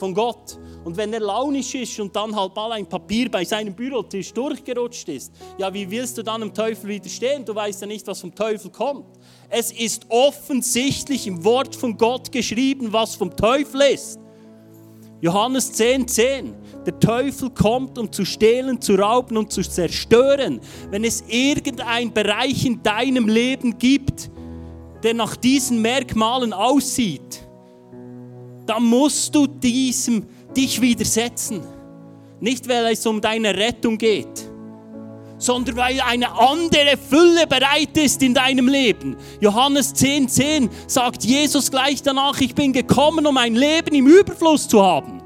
von 0.00 0.14
Gott. 0.14 0.58
Und 0.82 0.96
wenn 0.96 1.12
er 1.12 1.20
launisch 1.20 1.74
ist 1.74 2.00
und 2.00 2.16
dann 2.16 2.34
halt 2.34 2.56
mal 2.56 2.72
ein 2.72 2.86
Papier 2.86 3.30
bei 3.30 3.44
seinem 3.44 3.74
Bürotisch 3.74 4.32
durchgerutscht 4.32 5.08
ist, 5.10 5.32
ja, 5.58 5.72
wie 5.72 5.88
willst 5.90 6.16
du 6.16 6.22
dann 6.22 6.40
dem 6.40 6.54
Teufel 6.54 6.88
widerstehen? 6.88 7.44
Du 7.44 7.54
weißt 7.54 7.82
ja 7.82 7.86
nicht, 7.86 8.06
was 8.06 8.20
vom 8.20 8.34
Teufel 8.34 8.70
kommt. 8.70 9.06
Es 9.50 9.70
ist 9.70 10.06
offensichtlich 10.08 11.26
im 11.26 11.44
Wort 11.44 11.76
von 11.76 11.96
Gott 11.96 12.32
geschrieben, 12.32 12.92
was 12.92 13.14
vom 13.14 13.36
Teufel 13.36 13.82
ist. 13.82 14.18
Johannes 15.20 15.78
10,10. 15.78 16.06
10. 16.06 16.54
Der 16.86 16.98
Teufel 16.98 17.50
kommt, 17.50 17.98
um 17.98 18.10
zu 18.10 18.24
stehlen, 18.24 18.80
zu 18.80 18.94
rauben 18.94 19.36
und 19.36 19.52
zu 19.52 19.60
zerstören. 19.60 20.60
Wenn 20.90 21.04
es 21.04 21.22
irgendein 21.28 22.10
Bereich 22.14 22.64
in 22.64 22.82
deinem 22.82 23.28
Leben 23.28 23.76
gibt, 23.76 24.30
der 25.02 25.12
nach 25.12 25.36
diesen 25.36 25.82
Merkmalen 25.82 26.54
aussieht, 26.54 27.46
dann 28.70 28.84
musst 28.84 29.34
du 29.34 29.48
diesem 29.48 30.24
dich 30.56 30.80
widersetzen. 30.80 31.60
Nicht, 32.38 32.68
weil 32.68 32.92
es 32.92 33.04
um 33.04 33.20
deine 33.20 33.52
Rettung 33.56 33.98
geht, 33.98 34.48
sondern 35.38 35.76
weil 35.76 36.00
eine 36.00 36.30
andere 36.38 36.96
Fülle 36.96 37.48
bereit 37.48 37.96
ist 37.96 38.22
in 38.22 38.32
deinem 38.32 38.68
Leben. 38.68 39.16
Johannes 39.40 39.92
10,10 39.96 40.28
10 40.28 40.70
sagt 40.86 41.24
Jesus 41.24 41.68
gleich 41.68 42.00
danach, 42.00 42.40
ich 42.40 42.54
bin 42.54 42.72
gekommen, 42.72 43.26
um 43.26 43.36
ein 43.36 43.56
Leben 43.56 43.92
im 43.92 44.06
Überfluss 44.06 44.68
zu 44.68 44.80
haben. 44.80 45.20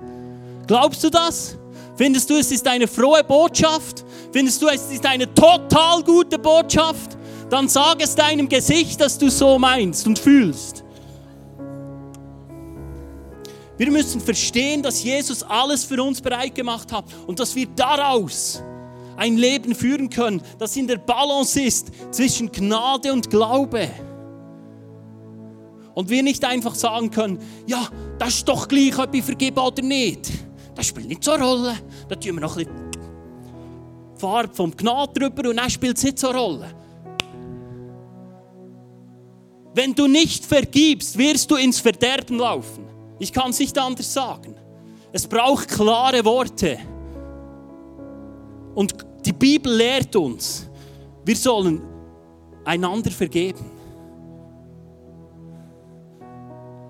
Glaubst 0.66 1.04
du 1.04 1.10
das? 1.10 1.58
Findest 1.96 2.30
du, 2.30 2.36
es 2.36 2.50
ist 2.50 2.66
eine 2.66 2.88
frohe 2.88 3.22
Botschaft? 3.22 4.06
Findest 4.32 4.62
du, 4.62 4.68
es 4.68 4.90
ist 4.90 5.04
eine 5.04 5.32
total 5.34 6.02
gute 6.02 6.38
Botschaft? 6.38 7.18
Dann 7.50 7.68
sag 7.68 8.02
es 8.02 8.14
deinem 8.14 8.48
Gesicht, 8.48 8.98
dass 9.02 9.18
du 9.18 9.30
so 9.30 9.58
meinst 9.58 10.06
und 10.06 10.18
fühlst. 10.18 10.83
Wir 13.76 13.90
müssen 13.90 14.20
verstehen, 14.20 14.82
dass 14.82 15.02
Jesus 15.02 15.42
alles 15.42 15.84
für 15.84 16.02
uns 16.02 16.20
bereit 16.20 16.54
gemacht 16.54 16.92
hat 16.92 17.04
und 17.26 17.40
dass 17.40 17.54
wir 17.54 17.66
daraus 17.66 18.62
ein 19.16 19.36
Leben 19.36 19.74
führen 19.74 20.10
können, 20.10 20.42
das 20.58 20.76
in 20.76 20.86
der 20.86 20.98
Balance 20.98 21.60
ist 21.60 21.90
zwischen 22.10 22.50
Gnade 22.50 23.12
und 23.12 23.30
Glaube. 23.30 23.88
Und 25.94 26.08
wir 26.08 26.22
nicht 26.22 26.44
einfach 26.44 26.74
sagen 26.74 27.10
können, 27.10 27.38
ja, 27.66 27.88
das 28.18 28.36
ist 28.36 28.48
doch 28.48 28.66
gleich, 28.66 28.98
ob 28.98 29.14
ich 29.14 29.24
vergebe 29.24 29.60
oder 29.60 29.82
nicht. 29.82 30.30
Das 30.74 30.86
spielt 30.86 31.08
nicht 31.08 31.22
so 31.22 31.32
eine 31.32 31.44
Rolle. 31.44 31.76
Da 32.08 32.16
tun 32.16 32.34
wir 32.34 32.40
noch 32.40 32.56
ein 32.56 32.64
bisschen 32.64 32.90
Farbe 34.16 34.54
vom 34.54 34.76
Gnade 34.76 35.12
drüber 35.20 35.50
und 35.50 35.56
dann 35.56 35.70
spielt 35.70 35.96
es 35.96 36.04
nicht 36.04 36.18
so 36.18 36.28
eine 36.28 36.38
Rolle. 36.38 36.74
Wenn 39.74 39.94
du 39.94 40.06
nicht 40.06 40.44
vergibst, 40.44 41.18
wirst 41.18 41.50
du 41.50 41.56
ins 41.56 41.80
Verderben 41.80 42.38
laufen. 42.38 42.93
Ich 43.18 43.32
kann 43.32 43.50
es 43.50 43.58
nicht 43.58 43.76
anders 43.78 44.12
sagen. 44.12 44.54
Es 45.12 45.26
braucht 45.26 45.68
klare 45.68 46.24
Worte. 46.24 46.78
Und 48.74 48.94
die 49.24 49.32
Bibel 49.32 49.72
lehrt 49.72 50.14
uns, 50.16 50.68
wir 51.24 51.36
sollen 51.36 51.80
einander 52.64 53.10
vergeben. 53.10 53.70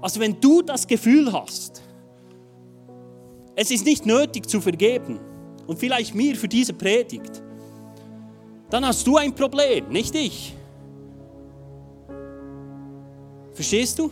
Also 0.01 0.21
wenn 0.21 0.41
du 0.41 0.63
das 0.63 0.87
Gefühl 0.87 1.33
hast, 1.33 1.83
es 3.57 3.71
ist 3.71 3.85
nicht 3.85 4.07
nötig 4.07 4.49
zu 4.49 4.61
vergeben, 4.61 5.21
und 5.67 5.79
vielleicht 5.79 6.15
mir 6.15 6.37
für 6.37 6.49
diese 6.49 6.73
Predigt, 6.73 7.43
dann 8.71 8.87
hast 8.87 9.07
du 9.07 9.17
ein 9.17 9.35
Problem, 9.35 9.89
nicht 9.89 10.15
ich. 10.15 10.55
Verstehst 13.53 13.99
du? 13.99 14.11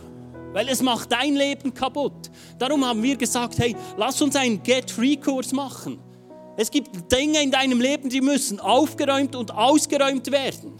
Weil 0.53 0.69
es 0.69 0.81
macht 0.81 1.11
dein 1.11 1.35
Leben 1.35 1.73
kaputt. 1.73 2.29
Darum 2.57 2.85
haben 2.85 3.01
wir 3.01 3.17
gesagt, 3.17 3.57
hey, 3.57 3.75
lass 3.97 4.21
uns 4.21 4.35
einen 4.35 4.61
Get-Free-Kurs 4.61 5.51
machen. 5.51 5.99
Es 6.55 6.69
gibt 6.69 7.11
Dinge 7.11 7.41
in 7.41 7.51
deinem 7.51 7.81
Leben, 7.81 8.09
die 8.09 8.21
müssen 8.21 8.59
aufgeräumt 8.59 9.35
und 9.35 9.51
ausgeräumt 9.51 10.31
werden. 10.31 10.79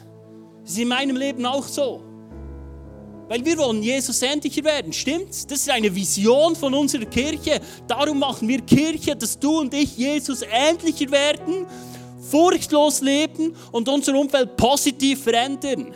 Das 0.62 0.74
ist 0.74 0.78
in 0.78 0.88
meinem 0.88 1.16
Leben 1.16 1.46
auch 1.46 1.68
so. 1.68 2.04
Weil 3.28 3.44
wir 3.44 3.58
wollen 3.58 3.82
Jesus 3.82 4.22
ähnlicher 4.22 4.64
werden, 4.64 4.94
stimmt's? 4.94 5.48
Das 5.48 5.60
ist 5.60 5.70
eine 5.70 5.94
Vision 5.94 6.56
von 6.56 6.74
unserer 6.74 7.06
Kirche. 7.06 7.60
Darum 7.88 8.20
machen 8.20 8.48
wir 8.48 8.62
Kirche, 8.62 9.16
dass 9.16 9.40
du 9.40 9.62
und 9.62 9.74
ich 9.74 9.98
Jesus 9.98 10.42
ähnlicher 10.44 11.10
werden, 11.10 11.66
furchtlos 12.30 13.02
leben 13.02 13.56
und 13.72 13.90
unser 13.90 14.14
Umfeld 14.14 14.56
positiv 14.56 15.24
verändern 15.24 15.96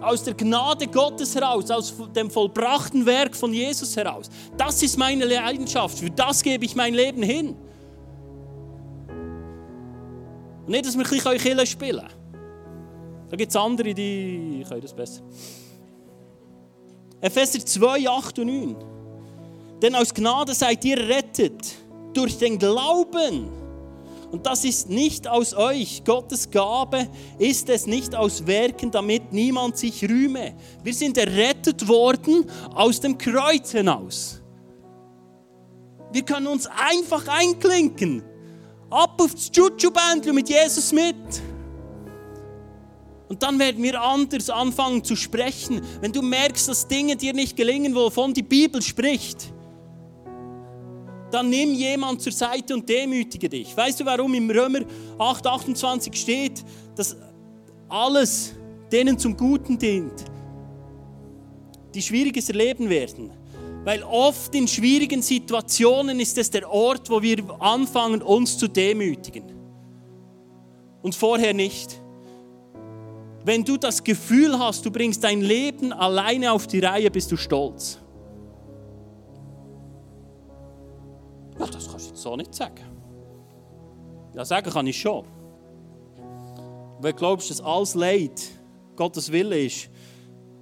aus 0.00 0.22
der 0.22 0.34
Gnade 0.34 0.86
Gottes 0.86 1.34
heraus, 1.34 1.70
aus 1.70 1.94
dem 2.14 2.30
vollbrachten 2.30 3.04
Werk 3.04 3.34
von 3.36 3.52
Jesus 3.52 3.96
heraus. 3.96 4.30
Das 4.56 4.82
ist 4.82 4.96
meine 4.96 5.24
Leidenschaft, 5.24 5.98
für 5.98 6.10
das 6.10 6.42
gebe 6.42 6.64
ich 6.64 6.74
mein 6.74 6.94
Leben 6.94 7.22
hin. 7.22 7.56
Und 10.66 10.72
nicht, 10.72 10.86
dass 10.86 10.96
wir 10.96 11.04
ein 11.04 11.10
bisschen 11.10 11.38
Kille 11.38 11.66
spielen 11.66 12.06
Da 13.30 13.36
gibt 13.36 13.50
es 13.50 13.56
andere, 13.56 13.94
die 13.94 14.64
können 14.68 14.82
das 14.82 14.94
besser. 14.94 15.22
Epheser 17.20 17.64
2, 17.64 18.08
8 18.08 18.38
und 18.38 18.46
9. 18.46 18.76
Denn 19.82 19.94
aus 19.94 20.12
Gnade 20.12 20.54
seid 20.54 20.84
ihr 20.84 20.98
rettet 20.98 21.74
durch 22.12 22.38
den 22.38 22.58
Glauben. 22.58 23.57
Und 24.30 24.44
das 24.44 24.64
ist 24.64 24.90
nicht 24.90 25.26
aus 25.26 25.54
euch. 25.54 26.02
Gottes 26.04 26.50
Gabe 26.50 27.08
ist 27.38 27.68
es 27.70 27.86
nicht 27.86 28.14
aus 28.14 28.46
Werken, 28.46 28.90
damit 28.90 29.32
niemand 29.32 29.78
sich 29.78 30.04
rühme. 30.04 30.54
Wir 30.82 30.92
sind 30.92 31.16
errettet 31.16 31.88
worden 31.88 32.44
aus 32.74 33.00
dem 33.00 33.16
Kreuz 33.16 33.72
hinaus. 33.72 34.42
Wir 36.12 36.22
können 36.22 36.46
uns 36.46 36.66
einfach 36.66 37.26
einklinken. 37.28 38.22
Ab 38.90 39.20
aufs 39.20 39.50
Chuchu-Bändchen 39.50 40.34
mit 40.34 40.48
Jesus 40.48 40.92
mit. 40.92 41.16
Und 43.28 43.42
dann 43.42 43.58
werden 43.58 43.82
wir 43.82 44.00
anders 44.00 44.48
anfangen 44.48 45.04
zu 45.04 45.16
sprechen. 45.16 45.82
Wenn 46.00 46.12
du 46.12 46.22
merkst, 46.22 46.68
dass 46.68 46.88
Dinge 46.88 47.16
dir 47.16 47.34
nicht 47.34 47.56
gelingen, 47.56 47.94
wovon 47.94 48.32
die 48.32 48.42
Bibel 48.42 48.80
spricht, 48.80 49.52
dann 51.30 51.50
nimm 51.50 51.74
jemand 51.74 52.22
zur 52.22 52.32
Seite 52.32 52.74
und 52.74 52.88
demütige 52.88 53.48
dich. 53.48 53.76
Weißt 53.76 54.00
du, 54.00 54.04
warum 54.04 54.34
im 54.34 54.50
Römer 54.50 54.80
8, 55.18 55.46
28 55.46 56.14
steht, 56.14 56.64
dass 56.96 57.16
alles 57.88 58.54
denen 58.90 59.18
zum 59.18 59.36
Guten 59.36 59.78
dient, 59.78 60.24
die 61.94 62.02
Schwieriges 62.02 62.48
erleben 62.48 62.88
werden? 62.88 63.30
Weil 63.84 64.02
oft 64.02 64.54
in 64.54 64.66
schwierigen 64.68 65.22
Situationen 65.22 66.20
ist 66.20 66.36
es 66.36 66.50
der 66.50 66.70
Ort, 66.70 67.08
wo 67.08 67.22
wir 67.22 67.38
anfangen, 67.60 68.22
uns 68.22 68.58
zu 68.58 68.68
demütigen. 68.68 69.44
Und 71.02 71.14
vorher 71.14 71.54
nicht. 71.54 72.00
Wenn 73.44 73.64
du 73.64 73.76
das 73.76 74.02
Gefühl 74.02 74.58
hast, 74.58 74.84
du 74.84 74.90
bringst 74.90 75.24
dein 75.24 75.40
Leben 75.40 75.92
alleine 75.92 76.52
auf 76.52 76.66
die 76.66 76.80
Reihe, 76.80 77.10
bist 77.10 77.32
du 77.32 77.36
stolz. 77.36 77.98
So 82.22 82.36
nicht 82.36 82.54
sagen. 82.54 82.84
Ja, 84.34 84.44
sagen 84.44 84.70
kann 84.70 84.86
ich 84.86 85.00
schon. 85.00 85.24
Wenn 87.00 87.12
du 87.12 87.16
glaubst, 87.16 87.50
dass 87.50 87.60
alles 87.60 87.94
Leid 87.94 88.40
Gottes 88.96 89.30
Wille 89.30 89.58
ist, 89.58 89.88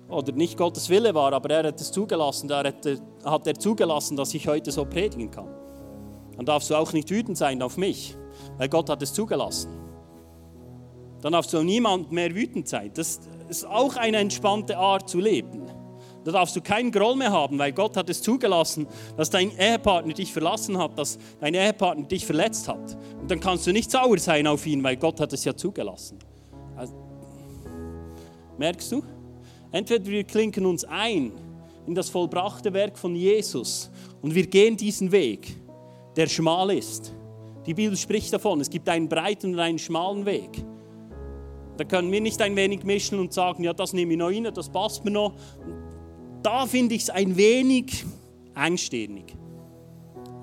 oder 0.08 0.32
nicht 0.32 0.56
Gottes 0.56 0.88
Wille 0.88 1.14
war, 1.14 1.32
aber 1.32 1.50
er 1.50 1.68
hat 1.68 1.80
es 1.80 1.90
zugelassen, 1.90 2.48
er 2.50 2.68
hat, 2.68 2.86
hat 3.24 3.46
er 3.46 3.54
zugelassen, 3.54 4.16
dass 4.16 4.34
ich 4.34 4.46
heute 4.46 4.70
so 4.70 4.84
predigen 4.84 5.30
kann. 5.30 5.48
Dann 6.36 6.46
darfst 6.46 6.70
du 6.70 6.74
auch 6.74 6.92
nicht 6.92 7.10
wütend 7.10 7.36
sein 7.36 7.62
auf 7.62 7.76
mich, 7.76 8.16
weil 8.58 8.68
Gott 8.68 8.88
hat 8.90 9.02
es 9.02 9.12
zugelassen. 9.12 9.70
Dann 11.22 11.32
darfst 11.32 11.52
du 11.52 11.62
niemand 11.62 12.12
mehr 12.12 12.34
wütend 12.34 12.68
sein. 12.68 12.90
Das 12.94 13.20
ist 13.48 13.66
auch 13.66 13.96
eine 13.96 14.18
entspannte 14.18 14.76
Art 14.76 15.08
zu 15.08 15.18
leben. 15.18 15.65
Da 16.26 16.32
darfst 16.32 16.56
du 16.56 16.60
keinen 16.60 16.90
Groll 16.90 17.14
mehr 17.14 17.30
haben, 17.30 17.56
weil 17.56 17.70
Gott 17.70 17.96
hat 17.96 18.10
es 18.10 18.20
zugelassen, 18.20 18.88
dass 19.16 19.30
dein 19.30 19.56
Ehepartner 19.56 20.12
dich 20.12 20.32
verlassen 20.32 20.76
hat, 20.76 20.98
dass 20.98 21.18
dein 21.38 21.54
Ehepartner 21.54 22.04
dich 22.04 22.26
verletzt 22.26 22.66
hat. 22.66 22.98
Und 23.20 23.30
dann 23.30 23.38
kannst 23.38 23.64
du 23.68 23.72
nicht 23.72 23.92
sauer 23.92 24.18
sein 24.18 24.48
auf 24.48 24.66
ihn, 24.66 24.82
weil 24.82 24.96
Gott 24.96 25.20
hat 25.20 25.32
es 25.32 25.44
ja 25.44 25.54
zugelassen. 25.54 26.18
Also, 26.74 26.94
merkst 28.58 28.90
du? 28.90 29.04
Entweder 29.70 30.04
wir 30.06 30.24
klinken 30.24 30.66
uns 30.66 30.84
ein 30.84 31.30
in 31.86 31.94
das 31.94 32.10
vollbrachte 32.10 32.72
Werk 32.72 32.98
von 32.98 33.14
Jesus 33.14 33.88
und 34.20 34.34
wir 34.34 34.48
gehen 34.48 34.76
diesen 34.76 35.12
Weg, 35.12 35.56
der 36.16 36.26
schmal 36.26 36.72
ist. 36.72 37.14
Die 37.66 37.74
Bibel 37.74 37.96
spricht 37.96 38.32
davon, 38.32 38.60
es 38.60 38.68
gibt 38.68 38.88
einen 38.88 39.08
breiten 39.08 39.54
und 39.54 39.60
einen 39.60 39.78
schmalen 39.78 40.26
Weg. 40.26 40.64
Da 41.76 41.84
können 41.84 42.10
wir 42.10 42.20
nicht 42.20 42.42
ein 42.42 42.56
wenig 42.56 42.82
mischen 42.82 43.20
und 43.20 43.32
sagen, 43.32 43.62
ja, 43.62 43.72
das 43.72 43.92
nehme 43.92 44.14
ich 44.14 44.18
noch 44.18 44.30
rein, 44.30 44.48
das 44.52 44.68
passt 44.68 45.04
mir 45.04 45.12
noch 45.12 45.34
da 46.46 46.64
finde 46.64 46.94
ich 46.94 47.02
es 47.02 47.10
ein 47.10 47.36
wenig 47.36 48.04
engstirnig. 48.54 49.34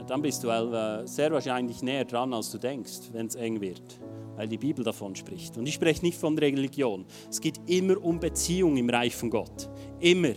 Dann 0.06 0.22
bist 0.22 0.44
du 0.44 0.50
äh, 0.50 1.08
sehr 1.08 1.32
wahrscheinlich 1.32 1.82
näher 1.82 2.04
dran, 2.04 2.34
als 2.34 2.52
du 2.52 2.58
denkst, 2.58 3.14
wenn 3.14 3.28
es 3.28 3.36
eng 3.36 3.62
wird, 3.62 4.02
weil 4.36 4.50
die 4.50 4.58
Bibel 4.58 4.84
davon 4.84 5.16
spricht. 5.16 5.58
Und 5.58 5.66
ich 5.66 5.76
spreche 5.76 6.04
nicht 6.04 6.18
von 6.18 6.38
Religion. 6.38 7.06
Es 7.30 7.40
geht 7.40 7.58
immer 7.68 8.04
um 8.04 8.20
Beziehung 8.20 8.76
im 8.76 8.90
Reich 8.90 9.16
von 9.16 9.30
Gott. 9.30 9.70
Immer, 10.02 10.34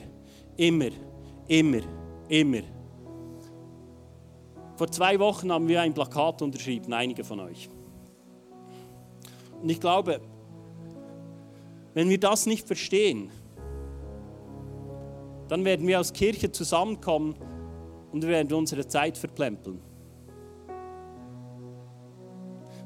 immer, 0.56 0.90
immer, 1.48 1.80
immer. 2.28 2.62
Vor 4.76 4.88
zwei 4.92 5.18
Wochen 5.18 5.50
haben 5.50 5.66
wir 5.66 5.80
ein 5.80 5.92
Plakat 5.92 6.42
unterschrieben, 6.42 6.92
einige 6.92 7.24
von 7.24 7.40
euch. 7.40 7.68
Und 9.60 9.68
ich 9.68 9.80
glaube, 9.80 10.20
wenn 11.92 12.08
wir 12.08 12.20
das 12.20 12.46
nicht 12.46 12.68
verstehen, 12.68 13.32
dann 15.48 15.64
werden 15.64 15.86
wir 15.86 15.98
als 15.98 16.12
Kirche 16.12 16.50
zusammenkommen 16.50 17.34
und 18.12 18.22
wir 18.22 18.30
werden 18.30 18.52
unsere 18.52 18.86
Zeit 18.86 19.18
verplempeln. 19.18 19.80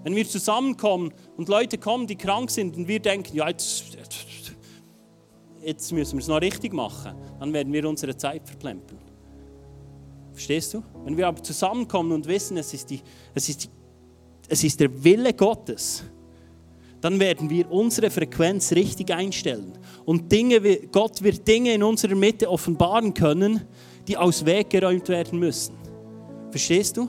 Wenn 0.02 0.16
wir 0.16 0.26
zusammenkommen 0.26 1.12
und 1.36 1.48
Leute 1.48 1.76
kommen, 1.76 2.06
die 2.06 2.16
krank 2.16 2.50
sind 2.50 2.76
und 2.76 2.88
wir 2.88 3.00
denken, 3.00 3.36
ja, 3.36 3.48
jetzt, 3.48 3.84
jetzt 5.62 5.92
müssen 5.92 6.12
wir 6.14 6.22
es 6.22 6.28
noch 6.28 6.40
richtig 6.40 6.72
machen, 6.72 7.14
dann 7.38 7.52
werden 7.52 7.72
wir 7.72 7.86
unsere 7.86 8.16
Zeit 8.16 8.46
verplempeln. 8.46 9.00
Verstehst 10.32 10.72
du? 10.72 10.82
Wenn 11.04 11.16
wir 11.18 11.28
aber 11.28 11.42
zusammenkommen 11.42 12.12
und 12.12 12.26
wissen, 12.26 12.56
es 12.56 12.72
ist, 12.72 12.88
die, 12.88 13.00
es 13.34 13.48
ist, 13.50 13.64
die, 13.64 13.68
es 14.48 14.64
ist 14.64 14.80
der 14.80 15.04
Wille 15.04 15.34
Gottes, 15.34 16.02
dann 17.00 17.18
werden 17.18 17.48
wir 17.48 17.70
unsere 17.70 18.10
Frequenz 18.10 18.72
richtig 18.72 19.10
einstellen. 19.10 19.78
Und 20.04 20.30
Dinge, 20.30 20.60
Gott 20.92 21.22
wird 21.22 21.46
Dinge 21.46 21.74
in 21.74 21.82
unserer 21.82 22.14
Mitte 22.14 22.50
offenbaren 22.50 23.14
können, 23.14 23.62
die 24.06 24.16
aus 24.16 24.44
Weg 24.44 24.70
geräumt 24.70 25.08
werden 25.08 25.38
müssen. 25.38 25.74
Verstehst 26.50 26.96
du? 26.96 27.08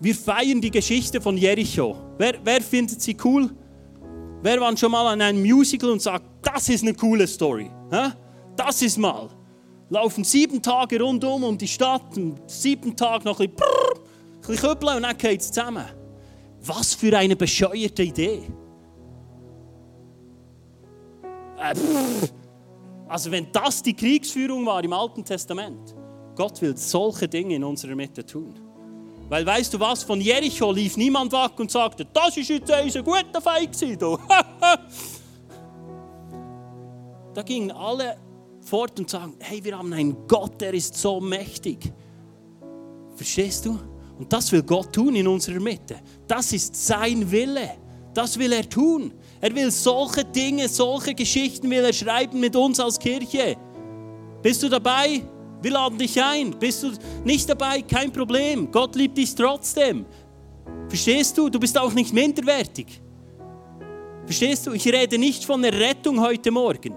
Wir 0.00 0.14
feiern 0.14 0.60
die 0.60 0.70
Geschichte 0.70 1.20
von 1.20 1.36
Jericho. 1.36 1.96
Wer, 2.18 2.34
wer 2.42 2.60
findet 2.60 3.00
sie 3.00 3.16
cool? 3.24 3.50
Wer 4.42 4.60
war 4.60 4.74
schon 4.76 4.90
mal 4.90 5.06
an 5.06 5.20
einem 5.20 5.42
Musical 5.42 5.90
und 5.90 6.00
sagt, 6.00 6.24
das 6.42 6.68
ist 6.68 6.82
eine 6.82 6.94
coole 6.94 7.26
Story? 7.26 7.70
Das 8.56 8.82
ist 8.82 8.96
mal. 8.96 9.28
Laufen 9.90 10.24
sieben 10.24 10.62
Tage 10.62 11.00
rundum 11.00 11.44
um 11.44 11.58
die 11.58 11.68
Stadt, 11.68 12.16
und 12.16 12.40
sieben 12.46 12.96
Tage 12.96 13.24
noch 13.24 13.40
ein 13.40 13.50
bisschen, 13.50 13.56
brrr, 13.56 14.00
ein 14.48 14.78
bisschen 14.78 14.96
und 14.96 15.02
dann 15.02 15.18
geht 15.18 15.40
es 15.40 15.48
zusammen. 15.48 15.84
Was 16.62 16.94
für 16.94 17.16
eine 17.16 17.36
bescheuerte 17.36 18.02
Idee. 18.02 18.42
Äh, 21.60 21.74
also 23.08 23.30
wenn 23.30 23.50
das 23.52 23.82
die 23.82 23.94
Kriegsführung 23.94 24.64
war 24.66 24.82
im 24.82 24.92
Alten 24.92 25.24
Testament, 25.24 25.94
Gott 26.36 26.60
will 26.62 26.76
solche 26.76 27.28
Dinge 27.28 27.56
in 27.56 27.64
unserer 27.64 27.94
Mitte 27.94 28.24
tun. 28.24 28.54
Weil 29.28 29.44
weißt 29.46 29.74
du 29.74 29.80
was, 29.80 30.02
von 30.02 30.20
Jericho 30.20 30.72
lief 30.72 30.96
niemand 30.96 31.32
weg 31.32 31.52
und 31.58 31.70
sagte, 31.70 32.04
das 32.04 32.36
ist 32.36 32.48
jetzt 32.48 32.70
ein 32.70 32.90
guter 33.04 33.40
Feind 33.40 33.76
da 37.34 37.42
gingen 37.42 37.70
alle 37.70 38.16
fort 38.60 38.98
und 38.98 39.08
sagen, 39.08 39.34
hey, 39.38 39.62
wir 39.62 39.78
haben 39.78 39.92
einen 39.92 40.26
Gott, 40.26 40.60
der 40.60 40.74
ist 40.74 40.96
so 40.96 41.20
mächtig. 41.20 41.92
Verstehst 43.14 43.66
du? 43.66 43.78
Und 44.18 44.32
das 44.32 44.50
will 44.52 44.62
Gott 44.62 44.92
tun 44.92 45.14
in 45.14 45.28
unserer 45.28 45.60
Mitte. 45.60 46.00
Das 46.26 46.52
ist 46.52 46.74
sein 46.74 47.30
Wille. 47.30 47.70
Das 48.12 48.38
will 48.38 48.52
er 48.52 48.68
tun. 48.68 49.12
Er 49.40 49.54
will 49.54 49.70
solche 49.70 50.24
Dinge, 50.24 50.68
solche 50.68 51.14
Geschichten 51.14 51.70
will 51.70 51.84
er 51.84 51.92
schreiben 51.92 52.40
mit 52.40 52.54
uns 52.54 52.78
als 52.78 52.98
Kirche. 52.98 53.56
Bist 54.42 54.62
du 54.62 54.68
dabei? 54.68 55.22
Wir 55.62 55.70
laden 55.70 55.98
dich 55.98 56.22
ein. 56.22 56.50
Bist 56.58 56.82
du 56.82 56.92
nicht 57.24 57.48
dabei? 57.48 57.82
Kein 57.82 58.12
Problem. 58.12 58.70
Gott 58.70 58.94
liebt 58.96 59.16
dich 59.16 59.34
trotzdem. 59.34 60.04
Verstehst 60.88 61.36
du? 61.38 61.48
Du 61.48 61.58
bist 61.58 61.78
auch 61.78 61.92
nicht 61.92 62.12
minderwertig. 62.12 63.00
Verstehst 64.24 64.66
du? 64.66 64.72
Ich 64.72 64.86
rede 64.86 65.18
nicht 65.18 65.44
von 65.44 65.62
der 65.62 65.72
Rettung 65.72 66.20
heute 66.20 66.50
Morgen. 66.50 66.94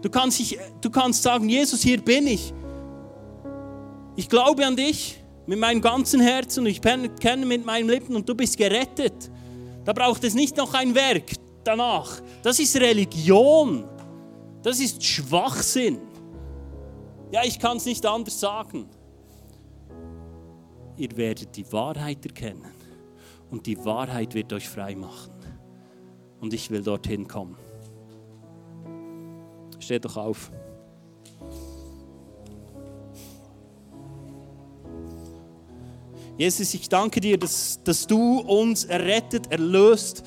Du 0.00 0.10
kannst, 0.10 0.38
dich, 0.38 0.58
du 0.80 0.90
kannst 0.90 1.22
sagen, 1.22 1.48
Jesus, 1.48 1.82
hier 1.82 2.00
bin 2.00 2.26
ich. 2.26 2.52
Ich 4.16 4.28
glaube 4.28 4.64
an 4.64 4.76
dich 4.76 5.18
mit 5.46 5.58
meinem 5.58 5.80
ganzen 5.80 6.20
Herzen 6.20 6.60
und 6.60 6.66
ich 6.66 6.80
kenne 6.80 7.46
mit 7.46 7.64
meinen 7.64 7.88
Lippen 7.88 8.14
und 8.16 8.28
du 8.28 8.34
bist 8.34 8.56
gerettet. 8.56 9.30
Da 9.84 9.92
braucht 9.92 10.24
es 10.24 10.34
nicht 10.34 10.56
noch 10.56 10.74
ein 10.74 10.94
Werk 10.94 11.32
danach. 11.62 12.20
Das 12.42 12.58
ist 12.58 12.76
Religion. 12.76 13.84
Das 14.62 14.80
ist 14.80 15.02
Schwachsinn. 15.04 16.00
Ja, 17.30 17.42
ich 17.44 17.58
kann 17.58 17.76
es 17.76 17.84
nicht 17.84 18.04
anders 18.06 18.38
sagen. 18.38 18.88
Ihr 20.96 21.16
werdet 21.16 21.56
die 21.56 21.70
Wahrheit 21.72 22.24
erkennen 22.24 22.72
und 23.50 23.66
die 23.66 23.84
Wahrheit 23.84 24.34
wird 24.34 24.52
euch 24.52 24.68
frei 24.68 24.94
machen. 24.94 25.32
Und 26.40 26.54
ich 26.54 26.70
will 26.70 26.82
dorthin 26.82 27.26
kommen. 27.26 27.56
Steht 29.80 30.04
doch 30.04 30.16
auf. 30.16 30.50
Jesus, 36.36 36.74
ich 36.74 36.88
danke 36.88 37.20
dir, 37.20 37.38
dass, 37.38 37.78
dass 37.84 38.06
du 38.06 38.40
uns 38.40 38.84
errettet, 38.84 39.52
erlöst, 39.52 40.24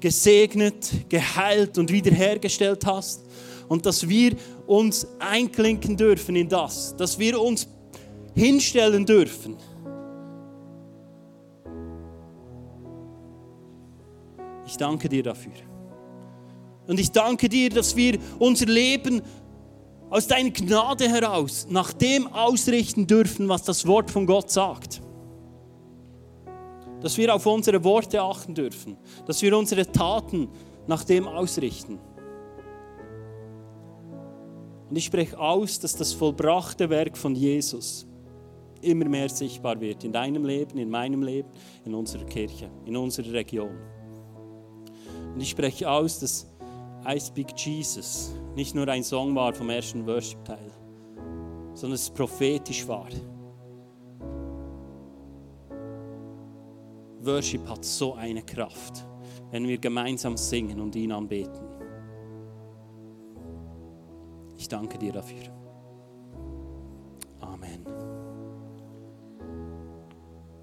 gesegnet, 0.00 0.90
geheilt 1.10 1.76
und 1.76 1.92
wiederhergestellt 1.92 2.86
hast. 2.86 3.24
Und 3.68 3.84
dass 3.86 4.08
wir 4.08 4.34
uns 4.66 5.06
einklinken 5.18 5.96
dürfen 5.96 6.34
in 6.34 6.48
das, 6.48 6.96
dass 6.96 7.18
wir 7.18 7.40
uns 7.40 7.68
hinstellen 8.34 9.04
dürfen. 9.04 9.56
Ich 14.66 14.76
danke 14.76 15.08
dir 15.08 15.22
dafür. 15.22 15.52
Und 16.86 16.98
ich 16.98 17.12
danke 17.12 17.48
dir, 17.48 17.68
dass 17.70 17.94
wir 17.94 18.18
unser 18.38 18.66
Leben 18.66 19.22
aus 20.08 20.26
deiner 20.26 20.50
Gnade 20.50 21.08
heraus 21.08 21.66
nach 21.68 21.92
dem 21.92 22.26
ausrichten 22.26 23.06
dürfen, 23.06 23.48
was 23.48 23.62
das 23.62 23.86
Wort 23.86 24.10
von 24.10 24.26
Gott 24.26 24.50
sagt. 24.50 25.00
Dass 27.00 27.16
wir 27.16 27.34
auf 27.34 27.46
unsere 27.46 27.82
Worte 27.82 28.20
achten 28.20 28.54
dürfen, 28.54 28.96
dass 29.26 29.40
wir 29.42 29.56
unsere 29.56 29.90
Taten 29.90 30.48
nach 30.86 31.04
dem 31.04 31.26
ausrichten. 31.26 31.98
Und 34.88 34.96
ich 34.96 35.04
spreche 35.04 35.38
aus, 35.38 35.78
dass 35.78 35.94
das 35.96 36.12
vollbrachte 36.12 36.90
Werk 36.90 37.16
von 37.16 37.34
Jesus 37.34 38.06
immer 38.82 39.04
mehr 39.08 39.28
sichtbar 39.28 39.80
wird 39.80 40.04
in 40.04 40.12
deinem 40.12 40.44
Leben, 40.44 40.78
in 40.78 40.90
meinem 40.90 41.22
Leben, 41.22 41.48
in 41.84 41.94
unserer 41.94 42.24
Kirche, 42.24 42.70
in 42.84 42.96
unserer 42.96 43.32
Region. 43.32 43.76
Und 45.34 45.40
ich 45.40 45.50
spreche 45.50 45.88
aus, 45.88 46.18
dass 46.18 46.46
I 47.06 47.20
Speak 47.20 47.56
Jesus 47.56 48.32
nicht 48.54 48.74
nur 48.74 48.88
ein 48.88 49.04
Song 49.04 49.34
war 49.34 49.54
vom 49.54 49.70
ersten 49.70 50.06
Worship-Teil, 50.06 50.70
sondern 51.74 51.94
es 51.94 52.10
prophetisch 52.10 52.86
war. 52.86 53.08
Worship 57.22 57.68
hat 57.68 57.84
so 57.84 58.14
eine 58.14 58.42
Kraft, 58.42 59.06
wenn 59.50 59.68
wir 59.68 59.78
gemeinsam 59.78 60.36
singen 60.36 60.80
und 60.80 60.96
ihn 60.96 61.12
anbeten. 61.12 61.68
Ich 64.56 64.68
danke 64.68 64.98
dir 64.98 65.12
dafür. 65.12 65.44
Amen. 67.40 67.99